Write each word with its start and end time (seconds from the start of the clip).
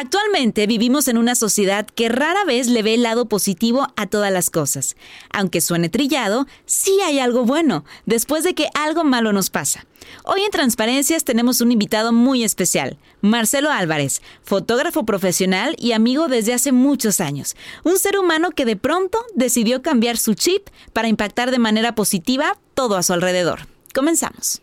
Actualmente 0.00 0.66
vivimos 0.66 1.08
en 1.08 1.18
una 1.18 1.34
sociedad 1.34 1.86
que 1.86 2.08
rara 2.08 2.46
vez 2.46 2.68
le 2.68 2.82
ve 2.82 2.94
el 2.94 3.02
lado 3.02 3.26
positivo 3.26 3.88
a 3.96 4.06
todas 4.06 4.32
las 4.32 4.48
cosas. 4.48 4.96
Aunque 5.28 5.60
suene 5.60 5.90
trillado, 5.90 6.46
sí 6.64 6.98
hay 7.04 7.18
algo 7.18 7.44
bueno, 7.44 7.84
después 8.06 8.42
de 8.42 8.54
que 8.54 8.70
algo 8.72 9.04
malo 9.04 9.34
nos 9.34 9.50
pasa. 9.50 9.84
Hoy 10.24 10.40
en 10.40 10.50
Transparencias 10.52 11.24
tenemos 11.24 11.60
un 11.60 11.70
invitado 11.70 12.14
muy 12.14 12.44
especial, 12.44 12.96
Marcelo 13.20 13.70
Álvarez, 13.70 14.22
fotógrafo 14.42 15.04
profesional 15.04 15.76
y 15.78 15.92
amigo 15.92 16.28
desde 16.28 16.54
hace 16.54 16.72
muchos 16.72 17.20
años. 17.20 17.54
Un 17.84 17.98
ser 17.98 18.18
humano 18.18 18.52
que 18.52 18.64
de 18.64 18.76
pronto 18.76 19.18
decidió 19.34 19.82
cambiar 19.82 20.16
su 20.16 20.32
chip 20.32 20.66
para 20.94 21.08
impactar 21.08 21.50
de 21.50 21.58
manera 21.58 21.94
positiva 21.94 22.56
todo 22.72 22.96
a 22.96 23.02
su 23.02 23.12
alrededor. 23.12 23.66
Comenzamos. 23.94 24.62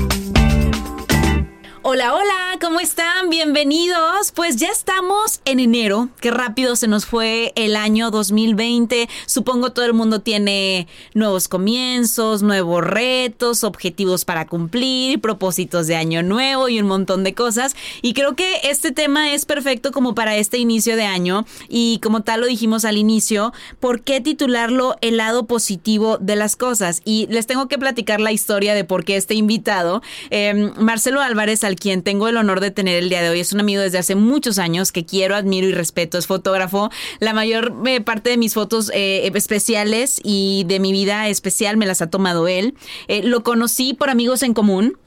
Hola, 1.83 2.13
hola, 2.13 2.59
¿cómo 2.61 2.79
están? 2.79 3.31
Bienvenidos. 3.31 4.31
Pues 4.35 4.57
ya 4.57 4.67
estamos 4.67 5.41
en 5.45 5.59
enero. 5.59 6.09
Qué 6.19 6.29
rápido 6.29 6.75
se 6.75 6.87
nos 6.87 7.07
fue 7.07 7.53
el 7.55 7.75
año 7.75 8.11
2020. 8.11 9.09
Supongo 9.25 9.71
todo 9.71 9.85
el 9.85 9.93
mundo 9.93 10.19
tiene 10.19 10.87
nuevos 11.15 11.47
comienzos, 11.47 12.43
nuevos 12.43 12.83
retos, 12.83 13.63
objetivos 13.63 14.25
para 14.25 14.45
cumplir, 14.45 15.21
propósitos 15.21 15.87
de 15.87 15.95
año 15.95 16.21
nuevo 16.21 16.69
y 16.69 16.79
un 16.79 16.85
montón 16.85 17.23
de 17.23 17.33
cosas. 17.33 17.75
Y 18.03 18.13
creo 18.13 18.35
que 18.35 18.59
este 18.63 18.91
tema 18.91 19.33
es 19.33 19.45
perfecto 19.45 19.91
como 19.91 20.13
para 20.13 20.37
este 20.37 20.59
inicio 20.59 20.95
de 20.95 21.05
año. 21.05 21.47
Y 21.67 21.97
como 22.03 22.21
tal 22.21 22.41
lo 22.41 22.45
dijimos 22.45 22.85
al 22.85 22.97
inicio, 22.97 23.53
¿por 23.79 24.01
qué 24.01 24.21
titularlo 24.21 24.97
el 25.01 25.17
lado 25.17 25.47
positivo 25.47 26.19
de 26.19 26.35
las 26.35 26.55
cosas? 26.55 27.01
Y 27.05 27.25
les 27.31 27.47
tengo 27.47 27.67
que 27.67 27.79
platicar 27.79 28.21
la 28.21 28.31
historia 28.31 28.75
de 28.75 28.83
por 28.83 29.03
qué 29.03 29.15
este 29.15 29.33
invitado, 29.33 30.03
eh, 30.29 30.71
Marcelo 30.77 31.21
Álvarez, 31.21 31.63
al 31.71 31.77
quien 31.77 32.03
tengo 32.03 32.27
el 32.27 32.37
honor 32.37 32.59
de 32.59 32.69
tener 32.69 32.97
el 32.97 33.09
día 33.09 33.21
de 33.21 33.29
hoy. 33.29 33.39
Es 33.39 33.53
un 33.53 33.61
amigo 33.61 33.81
desde 33.81 33.97
hace 33.97 34.15
muchos 34.15 34.59
años 34.59 34.91
que 34.91 35.05
quiero, 35.05 35.35
admiro 35.35 35.67
y 35.67 35.71
respeto. 35.71 36.17
Es 36.17 36.27
fotógrafo. 36.27 36.91
La 37.19 37.33
mayor 37.33 37.73
eh, 37.85 38.01
parte 38.01 38.29
de 38.29 38.37
mis 38.37 38.53
fotos 38.53 38.91
eh, 38.93 39.31
especiales 39.33 40.19
y 40.23 40.65
de 40.67 40.79
mi 40.79 40.91
vida 40.91 41.29
especial 41.29 41.77
me 41.77 41.85
las 41.85 42.01
ha 42.01 42.09
tomado 42.09 42.47
él. 42.47 42.75
Eh, 43.07 43.23
lo 43.23 43.43
conocí 43.43 43.93
por 43.93 44.09
amigos 44.09 44.43
en 44.43 44.53
común 44.53 44.97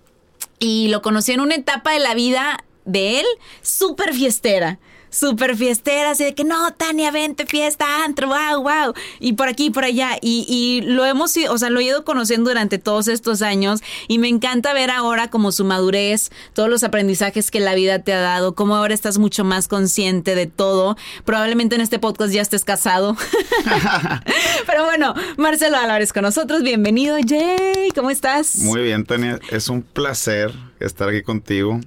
y 0.59 0.89
lo 0.89 1.03
conocí 1.03 1.33
en 1.33 1.41
una 1.41 1.55
etapa 1.55 1.93
de 1.93 2.01
la 2.01 2.15
vida 2.15 2.65
de 2.87 3.21
él 3.21 3.27
súper 3.63 4.15
fiestera 4.15 4.79
súper 5.15 5.57
fiestera, 5.57 6.11
así 6.11 6.25
de 6.25 6.35
que 6.35 6.45
no, 6.45 6.73
Tania, 6.73 7.11
vente, 7.11 7.47
fiesta, 7.47 8.05
antro, 8.05 8.29
wow, 8.29 8.63
wow, 8.63 8.95
y 9.21 9.35
por 9.35 9.49
aquí, 9.49 9.71
por 9.71 9.85
allá. 9.85 10.17
Y, 10.21 10.45
y 10.49 10.81
lo 10.83 11.05
hemos, 11.05 11.35
o 11.49 11.59
sea, 11.59 11.71
lo 11.71 11.81
he 11.81 11.85
ido 11.85 12.05
conociendo 12.05 12.51
durante 12.51 12.79
todos 12.79 13.09
estos 13.09 13.43
años 13.43 13.81
y 14.09 14.19
me 14.19 14.29
encanta 14.29 14.73
ver 14.73 14.91
ahora 14.91 15.31
como 15.31 15.53
su 15.53 15.65
madurez, 15.65 16.31
todos 16.53 16.69
los 16.69 16.83
aprendizajes 16.83 17.51
que 17.51 17.61
la 17.61 17.75
vida 17.75 18.01
te 18.01 18.13
ha 18.13 18.21
dado, 18.21 18.55
cómo 18.55 18.75
ahora 18.75 18.95
estás 18.95 19.19
mucho 19.19 19.45
más 19.45 19.69
consciente 19.69 20.35
de 20.35 20.47
todo. 20.47 20.97
Probablemente 21.25 21.77
en 21.77 21.81
este 21.81 21.99
podcast 21.99 22.33
ya 22.33 22.43
estés 22.43 22.65
casado. 22.65 23.17
Pero 24.67 24.85
bueno, 24.85 25.15
Marcelo 25.37 25.77
Álvarez 25.77 26.13
con 26.13 26.23
nosotros, 26.23 26.63
bienvenido, 26.63 27.17
Jay, 27.27 27.91
¿cómo 27.95 28.11
estás? 28.11 28.57
Muy 28.57 28.83
bien, 28.83 29.05
Tania, 29.05 29.39
es 29.51 29.69
un 29.69 29.83
placer 29.83 30.53
estar 30.81 31.09
aquí 31.09 31.23
contigo. 31.23 31.81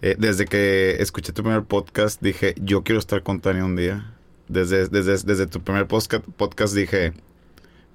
Eh, 0.00 0.14
desde 0.18 0.44
que 0.44 0.96
escuché 1.00 1.32
tu 1.32 1.42
primer 1.42 1.64
podcast, 1.64 2.20
dije, 2.22 2.54
yo 2.60 2.82
quiero 2.82 2.98
estar 2.98 3.22
con 3.22 3.40
Tania 3.40 3.64
un 3.64 3.76
día. 3.76 4.14
Desde, 4.46 4.88
desde, 4.88 5.12
desde 5.26 5.46
tu 5.46 5.60
primer 5.60 5.86
podcast, 5.86 6.24
podcast 6.36 6.74
dije, 6.74 7.12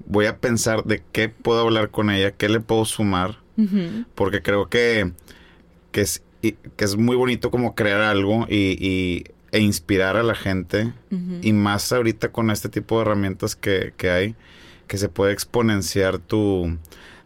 voy 0.05 0.25
a 0.25 0.37
pensar 0.37 0.83
de 0.83 1.01
qué 1.11 1.29
puedo 1.29 1.61
hablar 1.61 1.89
con 1.89 2.09
ella, 2.09 2.31
qué 2.31 2.49
le 2.49 2.59
puedo 2.59 2.85
sumar, 2.85 3.39
porque 4.15 4.41
creo 4.41 4.67
que, 4.69 5.13
que, 5.91 6.01
es, 6.01 6.21
que 6.41 6.55
es 6.77 6.95
muy 6.95 7.15
bonito 7.15 7.49
como 7.49 7.73
crear 7.73 8.01
algo 8.01 8.45
y, 8.49 9.23
e 9.51 9.59
inspirar 9.59 10.15
a 10.17 10.23
la 10.23 10.35
gente, 10.35 10.93
y 11.41 11.53
más 11.53 11.91
ahorita 11.91 12.31
con 12.31 12.51
este 12.51 12.69
tipo 12.69 12.97
de 12.97 13.01
herramientas 13.03 13.55
que, 13.55 13.93
que 13.97 14.09
hay, 14.11 14.35
que 14.87 14.97
se 14.97 15.09
puede 15.09 15.33
exponenciar 15.33 16.19
tu, 16.19 16.77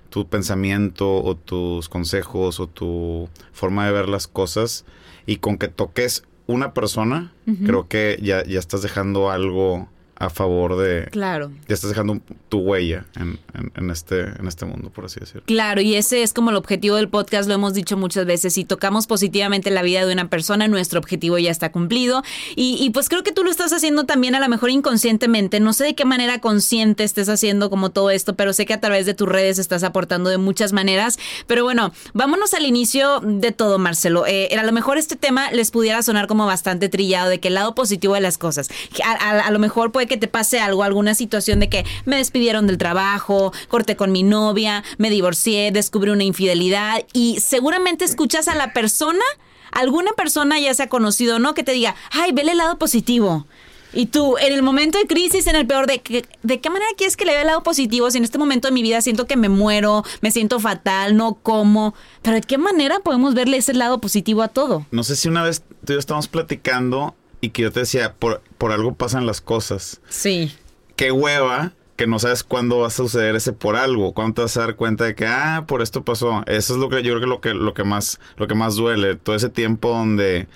tu 0.10 0.28
pensamiento 0.28 1.24
o 1.24 1.36
tus 1.36 1.90
consejos 1.90 2.60
o 2.60 2.68
tu 2.68 3.30
forma 3.52 3.86
de 3.86 3.92
ver 3.92 4.10
las 4.10 4.28
cosas 4.28 4.86
y 5.26 5.38
con 5.38 5.58
que 5.58 5.68
toques 5.68 6.24
una 6.48 6.74
persona, 6.74 7.34
creo 7.66 7.88
que 7.88 8.18
ya, 8.22 8.44
ya 8.46 8.60
estás 8.60 8.82
dejando 8.82 9.30
algo 9.30 9.90
a 10.20 10.30
favor 10.30 10.78
de... 10.78 11.08
Claro. 11.12 11.52
Ya 11.68 11.76
estás 11.76 11.90
dejando 11.90 12.20
tu 12.50 12.60
huella 12.60 13.06
en, 13.16 13.40
en, 13.76 13.92
este, 13.92 14.22
en 14.22 14.48
este 14.48 14.66
mundo, 14.66 14.90
por 14.90 15.06
así 15.06 15.20
decirlo. 15.20 15.44
Claro, 15.46 15.80
y 15.82 15.96
ese 15.96 16.24
es 16.24 16.34
como 16.34 16.50
el 16.50 16.56
objetivo 16.56 16.96
del 16.96 17.08
podcast, 17.08 17.48
lo 17.48 17.54
hemos 17.54 17.74
dicho 17.74 17.98
muchas 17.98 18.26
veces. 18.26 18.54
Si 18.54 18.66
tocamos 18.66 19.06
positivamente 19.06 19.70
la 19.70 19.84
vida 19.84 20.06
de 20.06 20.14
una 20.14 20.30
persona, 20.30 20.68
nuestro 20.68 21.00
objetivo 21.00 21.38
ya 21.38 21.52
está 21.52 21.72
cumplido. 21.72 22.24
Y, 22.56 22.78
y 22.80 22.90
pues 22.90 23.10
creo 23.10 23.24
que 23.24 23.32
tú 23.32 23.44
lo 23.44 23.52
estás 23.52 23.74
haciendo 23.74 24.06
también 24.06 24.34
a 24.34 24.40
lo 24.40 24.50
mejor 24.50 24.72
inconscientemente. 24.72 25.60
No 25.60 25.74
sé 25.74 25.84
de 25.84 25.96
qué 25.96 26.06
manera 26.06 26.42
consciente 26.42 27.04
estés 27.04 27.30
haciendo 27.30 27.70
como 27.70 27.92
todo 27.92 28.10
esto, 28.10 28.36
pero 28.36 28.54
sé 28.54 28.66
que 28.66 28.74
a 28.74 28.82
través 28.82 29.06
de 29.06 29.14
tus 29.14 29.28
redes 29.28 29.60
estás 29.60 29.84
aportando 29.84 30.32
de 30.32 30.40
muchas 30.40 30.74
maneras. 30.74 31.20
Pero 31.46 31.64
bueno, 31.64 31.94
vámonos 32.14 32.56
al 32.56 32.66
inicio 32.66 33.20
de 33.20 33.52
todo, 33.52 33.78
Marcelo. 33.78 34.26
Eh, 34.26 34.50
a 34.58 34.64
lo 34.64 34.72
mejor 34.72 34.98
este 34.98 35.16
tema 35.16 35.52
les 35.52 35.70
pudiera 35.70 36.02
sonar 36.02 36.26
como 36.26 36.48
bastante 36.48 36.90
trillado, 36.90 37.30
de 37.30 37.40
que 37.40 37.50
el 37.50 37.54
lado 37.54 37.76
positivo 37.76 38.16
de 38.16 38.22
las 38.22 38.40
cosas. 38.40 38.70
A, 39.06 39.12
a, 39.12 39.40
a 39.42 39.52
lo 39.52 39.60
mejor 39.60 39.92
puede 39.92 40.07
que 40.08 40.18
te 40.18 40.28
pase 40.28 40.60
algo, 40.60 40.84
alguna 40.84 41.16
situación 41.16 41.60
de 41.60 41.70
que 41.70 41.86
me 42.06 42.18
despidieron 42.18 42.68
del 42.68 42.78
trabajo, 42.78 43.54
corté 43.68 43.96
con 43.96 44.12
mi 44.12 44.24
novia, 44.24 44.84
me 44.98 45.10
divorcié, 45.10 45.72
descubrí 45.72 46.12
una 46.12 46.24
infidelidad 46.24 47.04
y 47.14 47.40
seguramente 47.40 48.06
escuchas 48.06 48.48
a 48.48 48.56
la 48.56 48.74
persona, 48.74 49.24
alguna 49.72 50.12
persona 50.14 50.60
ya 50.60 50.74
sea 50.74 50.88
conocido 50.88 51.36
o 51.36 51.40
no, 51.40 51.54
que 51.54 51.64
te 51.64 51.72
diga, 51.72 51.96
ay, 52.12 52.32
vele 52.32 52.52
el 52.52 52.58
lado 52.58 52.78
positivo. 52.78 53.46
Y 53.94 54.08
tú, 54.08 54.38
en 54.38 54.54
el 54.54 54.62
momento 54.62 54.98
de 54.98 55.08
crisis, 55.08 55.48
en 55.48 55.56
el 55.56 55.66
peor, 55.66 55.88
de, 55.88 56.24
¿de 56.44 56.60
qué 56.60 56.70
manera 56.70 56.92
quieres 56.98 57.16
que 57.16 57.26
le 57.26 57.32
vea 57.32 57.42
el 57.42 57.48
lado 57.48 57.64
positivo? 57.64 58.12
Si 58.12 58.18
en 58.18 58.24
este 58.24 58.38
momento 58.38 58.68
de 58.68 58.74
mi 58.74 58.82
vida 58.82 59.02
siento 59.02 59.26
que 59.26 59.38
me 59.38 59.50
muero, 59.50 60.04
me 60.22 60.30
siento 60.32 60.60
fatal, 60.60 61.16
no 61.16 61.36
como. 61.36 61.96
Pero 62.22 62.36
¿de 62.36 62.42
qué 62.42 62.58
manera 62.58 63.00
podemos 63.00 63.34
verle 63.34 63.58
ese 63.58 63.74
lado 63.74 64.00
positivo 64.00 64.42
a 64.44 64.50
todo? 64.50 64.86
No 64.92 65.04
sé 65.04 65.16
si 65.16 65.30
una 65.30 65.42
vez 65.42 65.64
tú 65.86 65.94
y 65.94 65.96
yo 65.96 66.00
estábamos 66.00 66.28
platicando 66.28 67.16
y 67.42 67.50
que 67.50 67.64
yo 67.64 67.72
te 67.72 67.82
decía, 67.82 68.14
por, 68.14 68.42
por 68.58 68.72
algo 68.72 68.96
pasan 68.96 69.26
las 69.26 69.42
cosas. 69.42 70.02
Sí. 70.10 70.52
Qué 70.96 71.12
hueva 71.12 71.74
que 71.96 72.08
no 72.08 72.20
sabes 72.20 72.44
cuándo 72.44 72.80
va 72.80 72.88
a 72.88 72.92
suceder 72.92 73.36
ese 73.36 73.54
por 73.54 73.76
algo, 73.76 74.14
cuándo 74.14 74.36
te 74.36 74.42
vas 74.44 74.58
a 74.58 74.62
dar 74.62 74.76
cuenta 74.76 75.04
de 75.06 75.16
que 75.16 75.26
ah, 75.26 75.66
por 75.68 75.82
esto 75.82 76.04
pasó. 76.04 76.44
Eso 76.46 76.74
es 76.74 76.80
lo 76.80 76.90
que 76.90 77.02
yo 77.02 77.16
creo 77.16 77.22
que 77.22 77.28
lo 77.28 77.42
que 77.42 77.54
lo 77.54 77.74
que 77.74 77.84
más 77.84 78.20
lo 78.38 78.48
que 78.48 78.56
más 78.56 78.76
duele, 78.76 79.16
todo 79.16 79.36
ese 79.36 79.50
tiempo 79.50 79.90
donde 79.90 80.48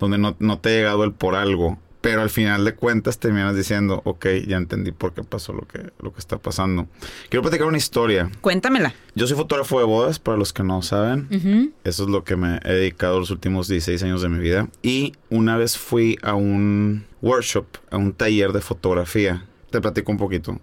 donde 0.00 0.18
no, 0.18 0.36
no 0.40 0.58
te 0.58 0.70
ha 0.70 0.72
llegado 0.72 1.04
el 1.04 1.12
por 1.12 1.36
algo 1.36 1.78
pero 2.00 2.22
al 2.22 2.30
final 2.30 2.64
de 2.64 2.74
cuentas 2.74 3.18
terminas 3.18 3.56
diciendo, 3.56 4.02
ok, 4.04 4.26
ya 4.46 4.56
entendí 4.56 4.92
por 4.92 5.14
qué 5.14 5.24
pasó 5.24 5.52
lo 5.52 5.62
que, 5.62 5.90
lo 6.00 6.12
que 6.12 6.20
está 6.20 6.38
pasando. 6.38 6.86
Quiero 7.28 7.42
platicar 7.42 7.66
una 7.66 7.76
historia. 7.76 8.30
Cuéntamela. 8.40 8.94
Yo 9.14 9.26
soy 9.26 9.36
fotógrafo 9.36 9.80
de 9.80 9.84
bodas, 9.84 10.18
para 10.18 10.36
los 10.36 10.52
que 10.52 10.62
no 10.62 10.80
saben. 10.82 11.72
Eso 11.84 12.04
es 12.04 12.08
lo 12.08 12.22
que 12.24 12.36
me 12.36 12.60
he 12.64 12.72
dedicado 12.72 13.18
los 13.18 13.30
últimos 13.30 13.68
16 13.68 14.02
años 14.04 14.22
de 14.22 14.28
mi 14.28 14.38
vida. 14.38 14.68
Y 14.82 15.14
una 15.28 15.56
vez 15.56 15.76
fui 15.76 16.18
a 16.22 16.34
un 16.34 17.04
workshop, 17.20 17.66
a 17.90 17.96
un 17.96 18.12
taller 18.12 18.52
de 18.52 18.60
fotografía. 18.60 19.44
Te 19.70 19.80
platico 19.80 20.12
un 20.12 20.18
poquito. 20.18 20.60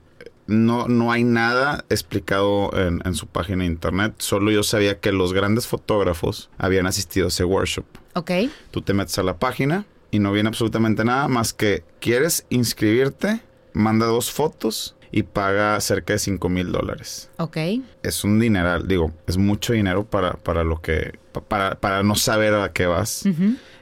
No, 0.48 0.88
no 0.88 1.12
hay 1.12 1.24
nada 1.24 1.86
explicado 1.90 2.70
en, 2.78 3.02
en 3.04 3.16
su 3.16 3.28
página 3.28 3.64
de 3.64 3.66
internet. 3.66 4.14
Solo 4.20 4.52
yo 4.52 4.64
sabía 4.64 5.00
que 5.00 5.12
los 5.12 5.34
grandes 5.34 5.68
fotógrafos 5.68 6.50
habían 6.58 6.86
asistido 6.86 7.26
a 7.26 7.30
ese 7.30 7.44
workshop. 7.44 7.86
Ok. 8.14 8.32
Tú 8.72 8.82
te 8.82 8.94
metes 8.94 9.18
a 9.18 9.24
la 9.24 9.38
página, 9.38 9.86
y 10.16 10.20
no 10.20 10.32
viene 10.32 10.48
absolutamente 10.48 11.04
nada 11.04 11.28
más 11.28 11.54
que 11.54 11.84
quieres 12.00 12.46
inscribirte, 12.50 13.42
manda 13.74 14.06
dos 14.06 14.32
fotos 14.32 14.96
y 15.12 15.24
paga 15.24 15.80
cerca 15.82 16.14
de 16.14 16.20
5 16.20 16.50
mil 16.50 16.72
dólares. 16.72 17.30
Ok. 17.38 17.58
Es 18.02 18.24
un 18.24 18.40
dineral, 18.40 18.88
digo, 18.88 19.12
es 19.28 19.38
mucho 19.38 19.74
dinero 19.74 20.06
para, 20.06 20.34
para 20.34 20.64
lo 20.64 20.82
que, 20.82 21.20
para, 21.48 21.76
para 21.80 22.04
no 22.04 22.16
saber 22.16 22.54
a 22.54 22.72
qué 22.72 22.86
vas. 22.86 23.24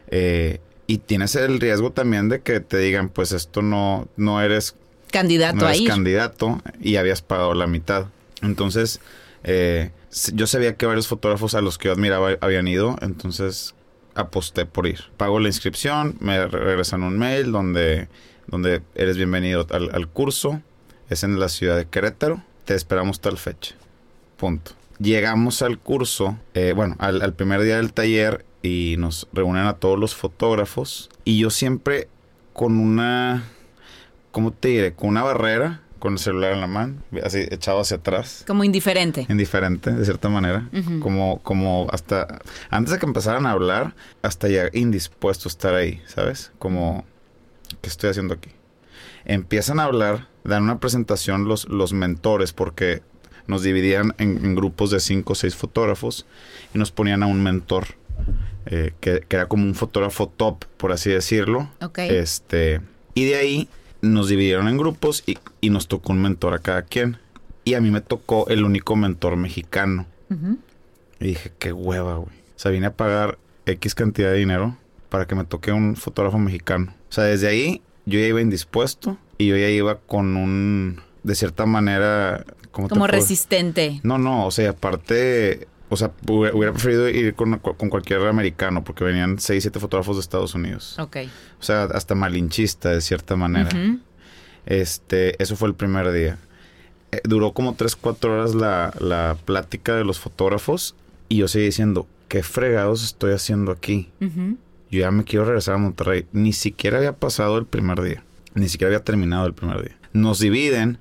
eh, 0.07 0.59
y 0.85 0.97
tienes 0.97 1.35
el 1.35 1.59
riesgo 1.59 1.91
también 1.91 2.29
de 2.29 2.41
que 2.41 2.59
te 2.59 2.77
digan, 2.77 3.09
pues 3.09 3.31
esto 3.31 3.61
no, 3.61 4.07
no 4.17 4.41
eres 4.41 4.75
candidato 5.11 5.55
no 5.57 5.65
eres 5.67 5.79
a 5.79 5.81
ir. 5.81 5.87
candidato 5.87 6.61
y 6.81 6.95
habías 6.97 7.21
pagado 7.21 7.53
la 7.53 7.67
mitad. 7.67 8.07
Entonces, 8.41 8.99
eh, 9.43 9.91
yo 10.33 10.47
sabía 10.47 10.75
que 10.75 10.85
varios 10.85 11.07
fotógrafos 11.07 11.55
a 11.55 11.61
los 11.61 11.77
que 11.77 11.87
yo 11.87 11.93
admiraba 11.93 12.31
habían 12.41 12.67
ido, 12.67 12.97
entonces 13.01 13.75
aposté 14.15 14.65
por 14.65 14.87
ir. 14.87 14.99
Pago 15.17 15.39
la 15.39 15.47
inscripción, 15.47 16.15
me 16.19 16.45
regresan 16.47 17.03
un 17.03 17.17
mail 17.17 17.51
donde, 17.51 18.07
donde 18.47 18.81
eres 18.95 19.17
bienvenido 19.17 19.65
al, 19.71 19.89
al 19.93 20.07
curso. 20.07 20.61
Es 21.09 21.23
en 21.23 21.39
la 21.39 21.49
ciudad 21.49 21.77
de 21.77 21.85
Querétaro. 21.85 22.43
Te 22.65 22.75
esperamos 22.75 23.19
tal 23.19 23.37
fecha. 23.37 23.75
punto. 24.37 24.71
Llegamos 24.99 25.61
al 25.61 25.79
curso, 25.79 26.37
eh, 26.53 26.73
bueno, 26.75 26.95
al, 26.99 27.21
al 27.21 27.33
primer 27.33 27.61
día 27.61 27.77
del 27.77 27.93
taller 27.93 28.45
y 28.61 28.95
nos 28.99 29.27
reúnen 29.33 29.65
a 29.65 29.73
todos 29.73 29.99
los 29.99 30.15
fotógrafos. 30.15 31.09
Y 31.25 31.39
yo 31.39 31.49
siempre 31.49 32.07
con 32.53 32.79
una, 32.79 33.43
¿cómo 34.31 34.51
te 34.51 34.69
diré? 34.69 34.93
Con 34.93 35.09
una 35.09 35.23
barrera, 35.23 35.81
con 36.03 36.11
el 36.11 36.19
celular 36.19 36.51
en 36.51 36.59
la 36.59 36.67
mano, 36.67 36.95
así 37.23 37.47
echado 37.49 37.79
hacia 37.79 37.95
atrás. 37.95 38.43
Como 38.45 38.65
indiferente. 38.65 39.25
Indiferente, 39.29 39.89
de 39.89 40.03
cierta 40.03 40.27
manera. 40.27 40.67
Ujú. 40.73 40.99
Como, 40.99 41.39
como 41.43 41.87
hasta, 41.91 42.41
antes 42.69 42.91
de 42.91 42.99
que 42.99 43.05
empezaran 43.05 43.45
a 43.45 43.51
hablar, 43.51 43.95
hasta 44.21 44.49
ya 44.49 44.65
indispuesto 44.73 45.47
a 45.47 45.51
estar 45.51 45.73
ahí, 45.73 46.01
¿sabes? 46.05 46.51
Como, 46.59 47.05
¿qué 47.79 47.87
estoy 47.87 48.09
haciendo 48.09 48.33
aquí? 48.33 48.49
Empiezan 49.23 49.79
a 49.79 49.85
hablar, 49.85 50.27
dan 50.43 50.63
una 50.63 50.81
presentación 50.81 51.47
los, 51.47 51.69
los 51.69 51.93
mentores, 51.93 52.51
porque 52.51 53.01
nos 53.47 53.63
dividían 53.63 54.13
en, 54.17 54.43
en 54.43 54.55
grupos 54.55 54.91
de 54.91 54.99
cinco 54.99 55.31
o 55.31 55.35
seis 55.37 55.55
fotógrafos 55.55 56.25
y 56.73 56.79
nos 56.79 56.91
ponían 56.91 57.23
a 57.23 57.27
un 57.27 57.41
mentor, 57.41 57.85
eh, 58.65 58.91
que, 58.99 59.21
que 59.25 59.37
era 59.37 59.47
como 59.47 59.63
un 59.63 59.73
fotógrafo 59.73 60.27
top, 60.27 60.65
por 60.75 60.91
así 60.91 61.11
decirlo. 61.11 61.69
Ok. 61.79 61.99
Este, 61.99 62.81
y 63.13 63.23
de 63.23 63.35
ahí 63.37 63.69
nos 64.03 64.27
dividieron 64.27 64.67
en 64.67 64.77
grupos 64.77 65.23
y, 65.25 65.37
y 65.61 65.69
nos 65.69 65.87
tocó 65.87 66.11
un 66.11 66.21
mentor 66.21 66.53
a 66.53 66.59
cada 66.59 66.83
quien. 66.83 67.17
Y 67.63 67.75
a 67.75 67.81
mí 67.81 67.89
me 67.89 68.01
tocó 68.01 68.47
el 68.49 68.63
único 68.65 68.95
mentor 68.95 69.37
mexicano. 69.37 70.05
Y 71.19 71.25
dije, 71.25 71.51
qué 71.59 71.71
hueva, 71.71 72.15
güey. 72.15 72.35
O 72.55 72.59
sea, 72.59 72.71
vine 72.71 72.87
a 72.87 72.93
pagar 72.93 73.37
X 73.65 73.95
cantidad 73.95 74.31
de 74.31 74.37
dinero 74.37 74.77
para 75.09 75.25
que 75.25 75.35
me 75.35 75.45
toque 75.45 75.71
un 75.71 75.95
fotógrafo 75.95 76.37
mexicano. 76.37 76.93
O 77.09 77.13
sea, 77.13 77.25
desde 77.25 77.47
ahí 77.47 77.81
yo 78.05 78.19
ya 78.19 78.25
iba 78.25 78.41
indispuesto 78.41 79.17
y 79.37 79.47
yo 79.47 79.55
ya 79.55 79.69
iba 79.69 79.99
con 79.99 80.35
un, 80.35 81.01
de 81.23 81.35
cierta 81.35 81.65
manera, 81.65 82.43
¿cómo 82.71 82.87
te 82.87 82.93
Como 82.93 83.07
resistente. 83.07 84.01
No, 84.03 84.17
no, 84.17 84.45
o 84.45 84.51
sea, 84.51 84.71
aparte, 84.71 85.67
o 85.93 85.97
sea, 85.97 86.11
hubiera 86.27 86.71
preferido 86.71 87.07
ir 87.09 87.35
con, 87.35 87.59
con 87.59 87.89
cualquier 87.89 88.21
americano 88.21 88.83
porque 88.83 89.03
venían 89.03 89.39
6, 89.39 89.63
7 89.63 89.79
fotógrafos 89.79 90.17
de 90.17 90.21
Estados 90.21 90.55
Unidos. 90.55 90.97
Ok. 90.99 91.17
O 91.59 91.63
sea, 91.63 91.83
hasta 91.83 92.15
malinchista 92.15 92.89
de 92.89 93.01
cierta 93.01 93.35
manera. 93.35 93.69
Este, 94.65 95.41
eso 95.41 95.55
fue 95.55 95.69
el 95.69 95.75
primer 95.75 96.11
día. 96.11 96.37
Eh, 97.11 97.21
duró 97.23 97.53
como 97.53 97.75
3, 97.75 97.95
4 97.95 98.33
horas 98.33 98.55
la, 98.55 98.93
la 98.99 99.37
plática 99.45 99.95
de 99.95 100.03
los 100.03 100.19
fotógrafos 100.19 100.95
y 101.29 101.37
yo 101.37 101.47
seguí 101.47 101.65
diciendo, 101.65 102.07
¿qué 102.27 102.43
fregados 102.43 103.03
estoy 103.03 103.33
haciendo 103.33 103.71
aquí? 103.71 104.09
Yo 104.19 104.99
ya 104.99 105.11
me 105.11 105.23
quiero 105.23 105.45
regresar 105.45 105.75
a 105.75 105.77
Monterrey. 105.77 106.25
Ni 106.31 106.53
siquiera 106.53 106.97
había 106.97 107.13
pasado 107.13 107.57
el 107.57 107.65
primer 107.65 108.01
día. 108.01 108.23
Ni 108.55 108.69
siquiera 108.69 108.89
había 108.89 109.03
terminado 109.03 109.45
el 109.45 109.53
primer 109.53 109.81
día. 109.81 109.97
Nos 110.13 110.39
dividen 110.39 110.97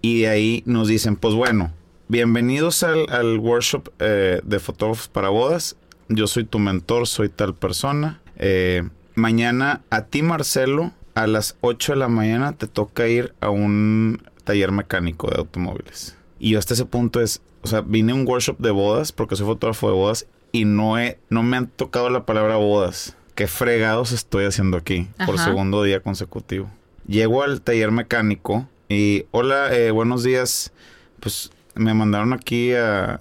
y 0.00 0.20
de 0.20 0.28
ahí 0.28 0.62
nos 0.66 0.88
dicen, 0.88 1.16
pues 1.16 1.34
bueno, 1.34 1.72
bienvenidos 2.08 2.82
al, 2.82 3.06
al 3.10 3.38
workshop 3.38 3.88
eh, 3.98 4.40
de 4.44 4.58
fotógrafos 4.58 5.08
para 5.08 5.28
bodas. 5.28 5.76
Yo 6.08 6.26
soy 6.26 6.44
tu 6.44 6.58
mentor, 6.58 7.06
soy 7.06 7.28
tal 7.28 7.54
persona. 7.54 8.20
Eh, 8.36 8.88
mañana 9.14 9.82
a 9.90 10.06
ti, 10.06 10.22
Marcelo, 10.22 10.92
a 11.14 11.26
las 11.26 11.56
8 11.60 11.92
de 11.92 11.98
la 11.98 12.08
mañana 12.08 12.52
te 12.52 12.66
toca 12.66 13.08
ir 13.08 13.34
a 13.40 13.50
un 13.50 14.22
taller 14.44 14.72
mecánico 14.72 15.30
de 15.30 15.38
automóviles. 15.38 16.16
Y 16.38 16.50
yo 16.50 16.58
hasta 16.58 16.74
ese 16.74 16.84
punto 16.84 17.20
es, 17.20 17.40
o 17.62 17.68
sea, 17.68 17.80
vine 17.80 18.12
a 18.12 18.14
un 18.16 18.26
workshop 18.26 18.58
de 18.58 18.70
bodas 18.70 19.12
porque 19.12 19.36
soy 19.36 19.46
fotógrafo 19.46 19.88
de 19.88 19.94
bodas 19.94 20.26
y 20.52 20.66
no, 20.66 20.98
he, 20.98 21.18
no 21.30 21.42
me 21.42 21.56
han 21.56 21.68
tocado 21.68 22.10
la 22.10 22.26
palabra 22.26 22.56
bodas. 22.56 23.16
¿Qué 23.34 23.48
fregados 23.48 24.12
estoy 24.12 24.44
haciendo 24.44 24.76
aquí 24.76 25.08
por 25.26 25.36
Ajá. 25.36 25.46
segundo 25.46 25.82
día 25.82 26.00
consecutivo? 26.00 26.70
Llego 27.06 27.42
al 27.42 27.62
taller 27.62 27.90
mecánico 27.90 28.68
y, 28.88 29.26
hola, 29.32 29.74
eh, 29.74 29.90
buenos 29.90 30.22
días. 30.22 30.72
Pues 31.18 31.50
me 31.74 31.94
mandaron 31.94 32.32
aquí 32.32 32.72
a, 32.74 33.14
a- 33.14 33.20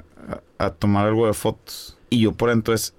a 0.57 0.69
tomar 0.71 1.07
algo 1.07 1.27
de 1.27 1.33
fotos. 1.33 1.97
Y 2.09 2.21
yo 2.21 2.33
por 2.33 2.49
dentro 2.49 2.73
es, 2.73 2.93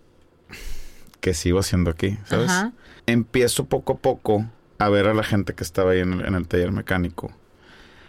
¿qué 1.20 1.34
sigo 1.34 1.58
haciendo 1.58 1.90
aquí? 1.90 2.18
¿Sabes? 2.26 2.50
Ajá. 2.50 2.72
empiezo 3.06 3.66
poco 3.66 3.94
a 3.94 3.96
poco 3.98 4.46
a 4.78 4.88
ver 4.88 5.06
a 5.06 5.14
la 5.14 5.22
gente 5.22 5.54
que 5.54 5.62
estaba 5.64 5.92
ahí 5.92 6.00
en 6.00 6.14
el, 6.14 6.26
en 6.26 6.34
el 6.34 6.48
taller 6.48 6.72
mecánico. 6.72 7.32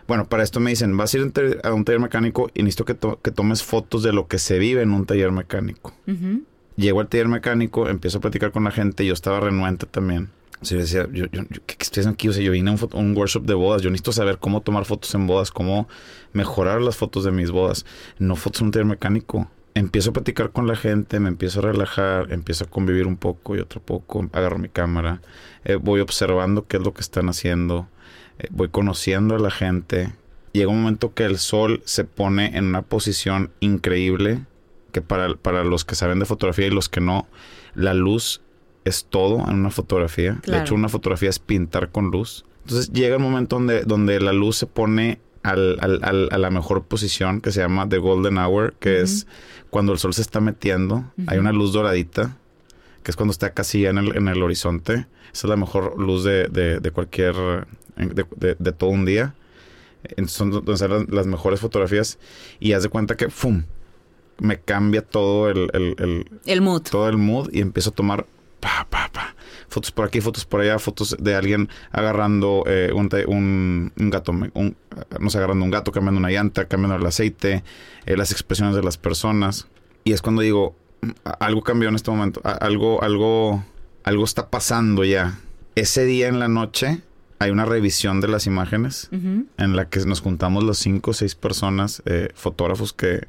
Bueno, 0.08 0.26
para 0.28 0.44
esto 0.44 0.60
me 0.60 0.70
dicen, 0.70 0.96
vas 0.98 1.14
a 1.14 1.18
ir 1.18 1.24
a 1.64 1.74
un 1.74 1.84
taller- 1.86 2.00
mecánico 2.00 2.50
y 2.54 2.64
necesito 2.64 2.86
que, 2.86 2.94
to- 2.94 3.20
que 3.22 3.32
tomes 3.32 3.64
fotos 3.64 4.04
de 4.04 4.14
lo 4.14 4.28
que 4.28 4.38
se 4.38 4.60
vive 4.60 4.82
en 4.82 4.92
un 4.92 5.06
taller 5.06 5.32
mecánico. 5.32 5.94
Llego 6.76 7.00
al 7.02 7.08
taller 7.08 7.28
mecánico, 7.28 7.88
empiezo 7.90 8.18
a 8.18 8.22
platicar 8.22 8.52
con 8.52 8.64
la 8.66 8.72
gente, 8.72 9.06
yo 9.06 9.14
estaba 9.14 9.40
renuente 9.40 9.86
también. 9.86 10.30
Yo 10.70 10.78
decía, 10.78 11.08
yo, 11.12 11.26
yo- 11.32 11.44
¿qué, 11.66 11.76
estoy 11.80 12.02
haciendo 12.02 12.12
aquí? 12.16 12.30
O 12.30 12.34
sea, 12.34 12.44
yo 12.44 12.52
vine 12.52 12.72
a 12.72 12.96
un 12.98 13.16
workshop 13.16 13.44
de 13.46 13.54
bodas, 13.54 13.82
yo 13.82 13.90
necesito 13.90 14.12
saber 14.12 14.38
cómo 14.40 14.62
tomar 14.62 14.86
fotos 14.86 15.14
en 15.16 15.28
bodas, 15.28 15.52
cómo 15.52 15.88
mejorar 16.34 16.82
las 16.82 16.96
fotos 16.98 17.24
de 17.24 17.32
mis 17.32 17.52
bodas, 17.52 17.86
no 18.20 18.36
fotos 18.36 18.62
en 18.62 18.68
un 18.68 18.72
taller 18.72 18.86
mecánico. 18.86 19.50
Empiezo 19.74 20.12
a 20.12 20.14
platicar 20.14 20.52
con 20.52 20.68
la 20.68 20.76
gente, 20.76 21.20
me 21.20 21.28
empiezo 21.28 21.60
a 21.60 21.64
relajar, 21.64 22.32
empiezo 22.32 22.64
a 22.64 22.70
convivir 22.70 23.08
un 23.08 23.18
poco 23.18 23.56
y 23.56 23.60
otro 23.60 23.82
poco, 23.82 24.28
agarro 24.32 24.58
mi 24.58 24.70
cámara, 24.70 25.22
eh, 25.66 25.76
voy 25.76 26.00
observando 26.00 26.66
qué 26.66 26.78
es 26.78 26.84
lo 26.84 26.94
que 26.94 27.02
están 27.02 27.28
haciendo, 27.28 27.88
eh, 28.40 28.48
voy 28.52 28.70
conociendo 28.70 29.36
a 29.36 29.40
la 29.40 29.52
gente. 29.52 30.14
Llega 30.54 30.70
un 30.70 30.80
momento 30.82 31.14
que 31.14 31.26
el 31.26 31.38
sol 31.38 31.82
se 31.84 32.06
pone 32.06 32.58
en 32.58 32.66
una 32.66 32.84
posición 32.84 33.52
increíble, 33.60 34.46
que 34.94 35.02
para, 35.02 35.36
para 35.36 35.66
los 35.66 35.84
que 35.84 35.96
saben 35.96 36.20
de 36.20 36.26
fotografía 36.26 36.68
y 36.68 36.72
los 36.72 36.88
que 36.88 37.02
no, 37.02 37.28
la 37.74 37.94
luz 37.94 38.42
es 38.86 39.06
todo 39.10 39.40
en 39.50 39.56
una 39.60 39.72
fotografía. 39.72 40.40
Claro. 40.42 40.60
De 40.60 40.64
hecho, 40.66 40.76
una 40.76 40.90
fotografía 40.90 41.30
es 41.30 41.40
pintar 41.40 41.90
con 41.92 42.12
luz. 42.12 42.46
Entonces 42.64 42.92
llega 42.94 43.18
un 43.18 43.24
momento 43.24 43.58
donde, 43.58 43.84
donde 43.84 44.20
la 44.20 44.32
luz 44.34 44.56
se 44.58 44.66
pone 44.68 45.20
al- 45.44 45.78
al- 45.82 46.00
al- 46.04 46.30
a 46.32 46.38
la 46.38 46.50
mejor 46.50 46.84
posición 46.86 47.42
que 47.42 47.52
se 47.52 47.60
llama 47.62 47.88
The 47.90 47.98
Golden 48.00 48.38
Hour, 48.38 48.74
que 48.80 49.02
es 49.02 49.28
cuando 49.70 49.92
el 49.94 50.00
sol 50.00 50.14
se 50.14 50.22
está 50.22 50.40
metiendo. 50.40 51.06
Hay 51.28 51.38
una 51.38 51.52
luz 51.52 51.74
doradita, 51.74 52.38
que 53.04 53.12
es 53.12 53.16
cuando 53.16 53.32
está 53.32 53.54
casi 53.54 53.82
ya 53.82 53.90
en 53.92 53.98
el, 54.00 54.16
en 54.16 54.28
el 54.28 54.42
horizonte. 54.42 54.94
Esa 55.34 55.48
es 55.48 55.50
la 55.50 55.58
mejor 55.58 56.00
luz 56.00 56.24
de, 56.24 56.48
de- 56.48 56.80
de 56.80 56.92
cualquier, 56.92 57.36
de, 57.98 58.56
de- 58.58 58.72
todo 58.72 58.90
un 58.90 59.06
día. 59.06 59.36
Son 60.28 60.50
donde 60.52 60.78
salen 60.78 61.08
las, 61.10 61.26
mejores 61.28 61.60
fotografías 61.60 62.18
y 62.60 62.74
haz 62.74 62.84
de 62.84 62.90
cuenta 62.90 63.16
que 63.18 63.30
¡fum! 63.30 63.64
me 64.40 64.60
cambia 64.60 65.02
todo 65.02 65.50
el, 65.50 65.70
el- 65.74 65.96
el- 66.00 66.26
El 66.46 66.62
mood. 66.62 66.82
todo 66.84 67.08
el 67.10 67.18
mood 67.18 67.50
y 67.54 67.62
empiezo 67.62 67.90
a 67.92 67.94
tomar 67.94 68.26
fotos 69.76 69.92
por 69.92 70.06
aquí, 70.06 70.22
fotos 70.22 70.46
por 70.46 70.62
allá, 70.62 70.80
fotos 70.80 71.16
de 71.20 71.36
alguien 71.36 71.68
agarrando 71.92 72.64
eh, 72.66 72.92
un, 72.94 73.10
un- 73.28 73.92
un 74.00 74.10
gato, 74.10 74.32
un- 74.32 74.76
no 75.20 75.30
sé, 75.30 75.38
agarrando 75.38 75.66
un 75.66 75.72
gato, 75.72 75.92
cambiando 75.92 76.20
una 76.20 76.30
llanta, 76.32 76.66
cambiando 76.66 76.96
el 76.96 77.06
aceite, 77.06 77.64
eh, 78.06 78.16
las 78.18 78.32
expresiones 78.32 78.74
de 78.76 78.82
las 78.84 78.98
personas. 78.98 79.68
Y 80.06 80.14
es 80.14 80.22
cuando 80.22 80.42
digo, 80.42 80.76
"Mm, 81.02 81.10
a- 81.26 81.32
algo 81.46 81.62
cambió 81.62 81.90
en 81.90 81.96
este 81.96 82.10
momento, 82.10 82.40
algo, 82.44 83.04
algo, 83.04 83.64
algo 84.06 84.24
está 84.24 84.50
pasando 84.50 85.04
ya. 85.04 85.40
Ese 85.76 86.06
día 86.06 86.28
en 86.30 86.40
la 86.40 86.48
noche 86.48 87.02
hay 87.40 87.52
una 87.52 87.66
revisión 87.66 88.22
de 88.22 88.30
las 88.30 88.48
imágenes 88.48 89.10
en 89.58 89.76
la 89.76 89.90
que 89.90 90.00
nos 90.06 90.22
juntamos 90.22 90.64
los 90.64 90.78
cinco 90.78 91.12
o 91.12 91.14
seis 91.14 91.36
personas, 91.36 92.02
eh, 92.06 92.30
fotógrafos 92.34 92.94
que, 92.94 93.28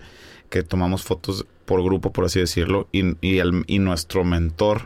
que 0.48 0.62
tomamos 0.62 1.02
fotos 1.02 1.44
por 1.64 1.82
grupo, 1.82 2.12
por 2.12 2.24
así 2.24 2.38
decirlo, 2.38 2.86
y, 2.92 3.16
y, 3.20 3.38
el- 3.38 3.64
y 3.66 3.80
nuestro 3.80 4.22
mentor. 4.22 4.82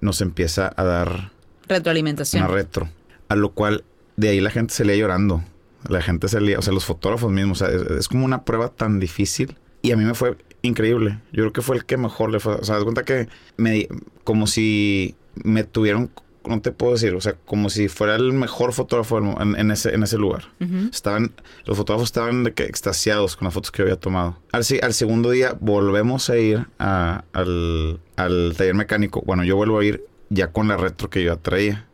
Nos 0.00 0.20
empieza 0.20 0.72
a 0.76 0.84
dar 0.84 1.30
Retroalimentación. 1.68 2.42
una 2.44 2.52
retro. 2.52 2.88
A 3.28 3.36
lo 3.36 3.52
cual 3.52 3.84
de 4.16 4.28
ahí 4.28 4.40
la 4.40 4.50
gente 4.50 4.74
salía 4.74 4.96
llorando. 4.96 5.42
La 5.88 6.00
gente 6.00 6.28
salía, 6.28 6.58
o 6.58 6.62
sea, 6.62 6.72
los 6.72 6.84
fotógrafos 6.84 7.30
mismos, 7.30 7.60
o 7.60 7.66
sea, 7.66 7.74
es, 7.74 7.82
es 7.90 8.08
como 8.08 8.24
una 8.24 8.44
prueba 8.44 8.68
tan 8.68 9.00
difícil. 9.00 9.56
Y 9.82 9.92
a 9.92 9.96
mí 9.96 10.04
me 10.04 10.14
fue 10.14 10.36
increíble. 10.62 11.18
Yo 11.32 11.42
creo 11.42 11.52
que 11.52 11.62
fue 11.62 11.76
el 11.76 11.84
que 11.84 11.96
mejor 11.96 12.30
le 12.30 12.40
fue. 12.40 12.54
O 12.54 12.64
sea, 12.64 12.76
das 12.76 12.84
cuenta 12.84 13.04
que 13.04 13.28
me, 13.56 13.88
como 14.24 14.46
si 14.46 15.14
me 15.42 15.64
tuvieron, 15.64 16.10
no 16.46 16.60
te 16.60 16.72
puedo 16.72 16.92
decir, 16.92 17.14
o 17.14 17.20
sea, 17.20 17.34
como 17.44 17.70
si 17.70 17.88
fuera 17.88 18.16
el 18.16 18.32
mejor 18.32 18.72
fotógrafo 18.72 19.18
en, 19.40 19.56
en 19.56 19.70
ese, 19.70 19.94
en 19.94 20.02
ese 20.02 20.18
lugar. 20.18 20.44
Estaban, 20.92 21.32
los 21.64 21.76
fotógrafos 21.76 22.08
estaban 22.08 22.44
de 22.44 22.52
que 22.54 22.64
extasiados 22.64 23.36
con 23.36 23.46
las 23.46 23.54
fotos 23.54 23.70
que 23.70 23.78
yo 23.78 23.84
había 23.84 23.96
tomado. 24.00 24.38
Al, 24.52 24.62
al 24.82 24.94
segundo 24.94 25.30
día 25.30 25.56
volvemos 25.60 26.28
a 26.30 26.36
ir 26.38 26.66
a- 26.78 27.24
al, 27.32 28.00
al 28.16 28.54
taller 28.56 28.74
mecánico. 28.74 29.22
Bueno, 29.26 29.44
yo 29.44 29.56
vuelvo 29.56 29.78
a 29.78 29.84
ir 29.84 30.04
ya 30.30 30.52
con 30.52 30.68
la 30.68 30.76
retro 30.76 31.10
que 31.10 31.22
yo 31.22 31.36
traía. 31.38 31.86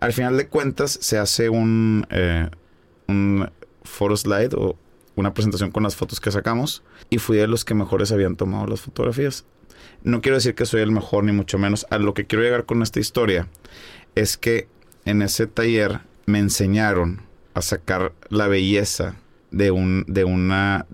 Al 0.00 0.12
final 0.12 0.36
de 0.36 0.48
cuentas 0.48 0.98
se 1.00 1.18
hace 1.18 1.48
un, 1.48 2.06
eh, 2.10 2.48
un 3.08 3.48
photo 3.84 4.16
slide 4.16 4.54
o 4.56 4.76
una 5.14 5.34
presentación 5.34 5.70
con 5.70 5.82
las 5.82 5.94
fotos 5.94 6.20
que 6.20 6.30
sacamos 6.30 6.82
y 7.10 7.18
fui 7.18 7.36
de 7.36 7.46
los 7.46 7.64
que 7.64 7.74
mejores 7.74 8.10
habían 8.12 8.34
tomado 8.36 8.66
las 8.66 8.80
fotografías. 8.80 9.44
No 10.04 10.20
quiero 10.20 10.36
decir 10.36 10.54
que 10.54 10.66
soy 10.66 10.82
el 10.82 10.90
mejor 10.90 11.24
ni 11.24 11.32
mucho 11.32 11.58
menos. 11.58 11.86
A 11.90 11.98
lo 11.98 12.14
que 12.14 12.26
quiero 12.26 12.42
llegar 12.42 12.64
con 12.64 12.82
esta 12.82 13.00
historia 13.00 13.48
es 14.14 14.36
que 14.36 14.68
en 15.04 15.22
ese 15.22 15.46
taller 15.46 16.00
me 16.26 16.38
enseñaron 16.38 17.22
a 17.54 17.62
sacar 17.62 18.12
la 18.28 18.48
belleza 18.48 19.16
de 19.50 19.70
un 19.70 20.04
de 20.08 20.24
una 20.24 20.86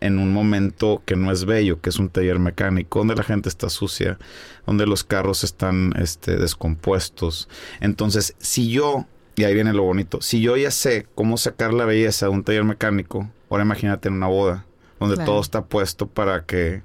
en 0.00 0.18
un 0.18 0.32
momento 0.32 1.02
que 1.06 1.16
no 1.16 1.32
es 1.32 1.44
bello, 1.46 1.80
que 1.80 1.88
es 1.90 1.98
un 1.98 2.10
taller 2.10 2.38
mecánico 2.38 2.98
donde 2.98 3.14
la 3.14 3.22
gente 3.22 3.48
está 3.48 3.70
sucia, 3.70 4.18
donde 4.66 4.86
los 4.86 5.02
carros 5.02 5.44
están 5.44 5.94
este 5.98 6.36
descompuestos. 6.36 7.48
Entonces, 7.80 8.34
si 8.38 8.70
yo 8.70 9.06
y 9.34 9.44
ahí 9.44 9.54
viene 9.54 9.72
lo 9.72 9.84
bonito, 9.84 10.20
si 10.20 10.42
yo 10.42 10.56
ya 10.58 10.70
sé 10.70 11.06
cómo 11.14 11.38
sacar 11.38 11.72
la 11.72 11.86
belleza 11.86 12.26
de 12.26 12.32
un 12.32 12.44
taller 12.44 12.64
mecánico, 12.64 13.30
ahora 13.48 13.64
imagínate 13.64 14.08
en 14.08 14.14
una 14.14 14.26
boda 14.26 14.66
donde 15.00 15.16
Claro. 15.16 15.32
todo 15.32 15.40
está 15.40 15.64
puesto 15.64 16.06
para 16.06 16.44
que... 16.44 16.82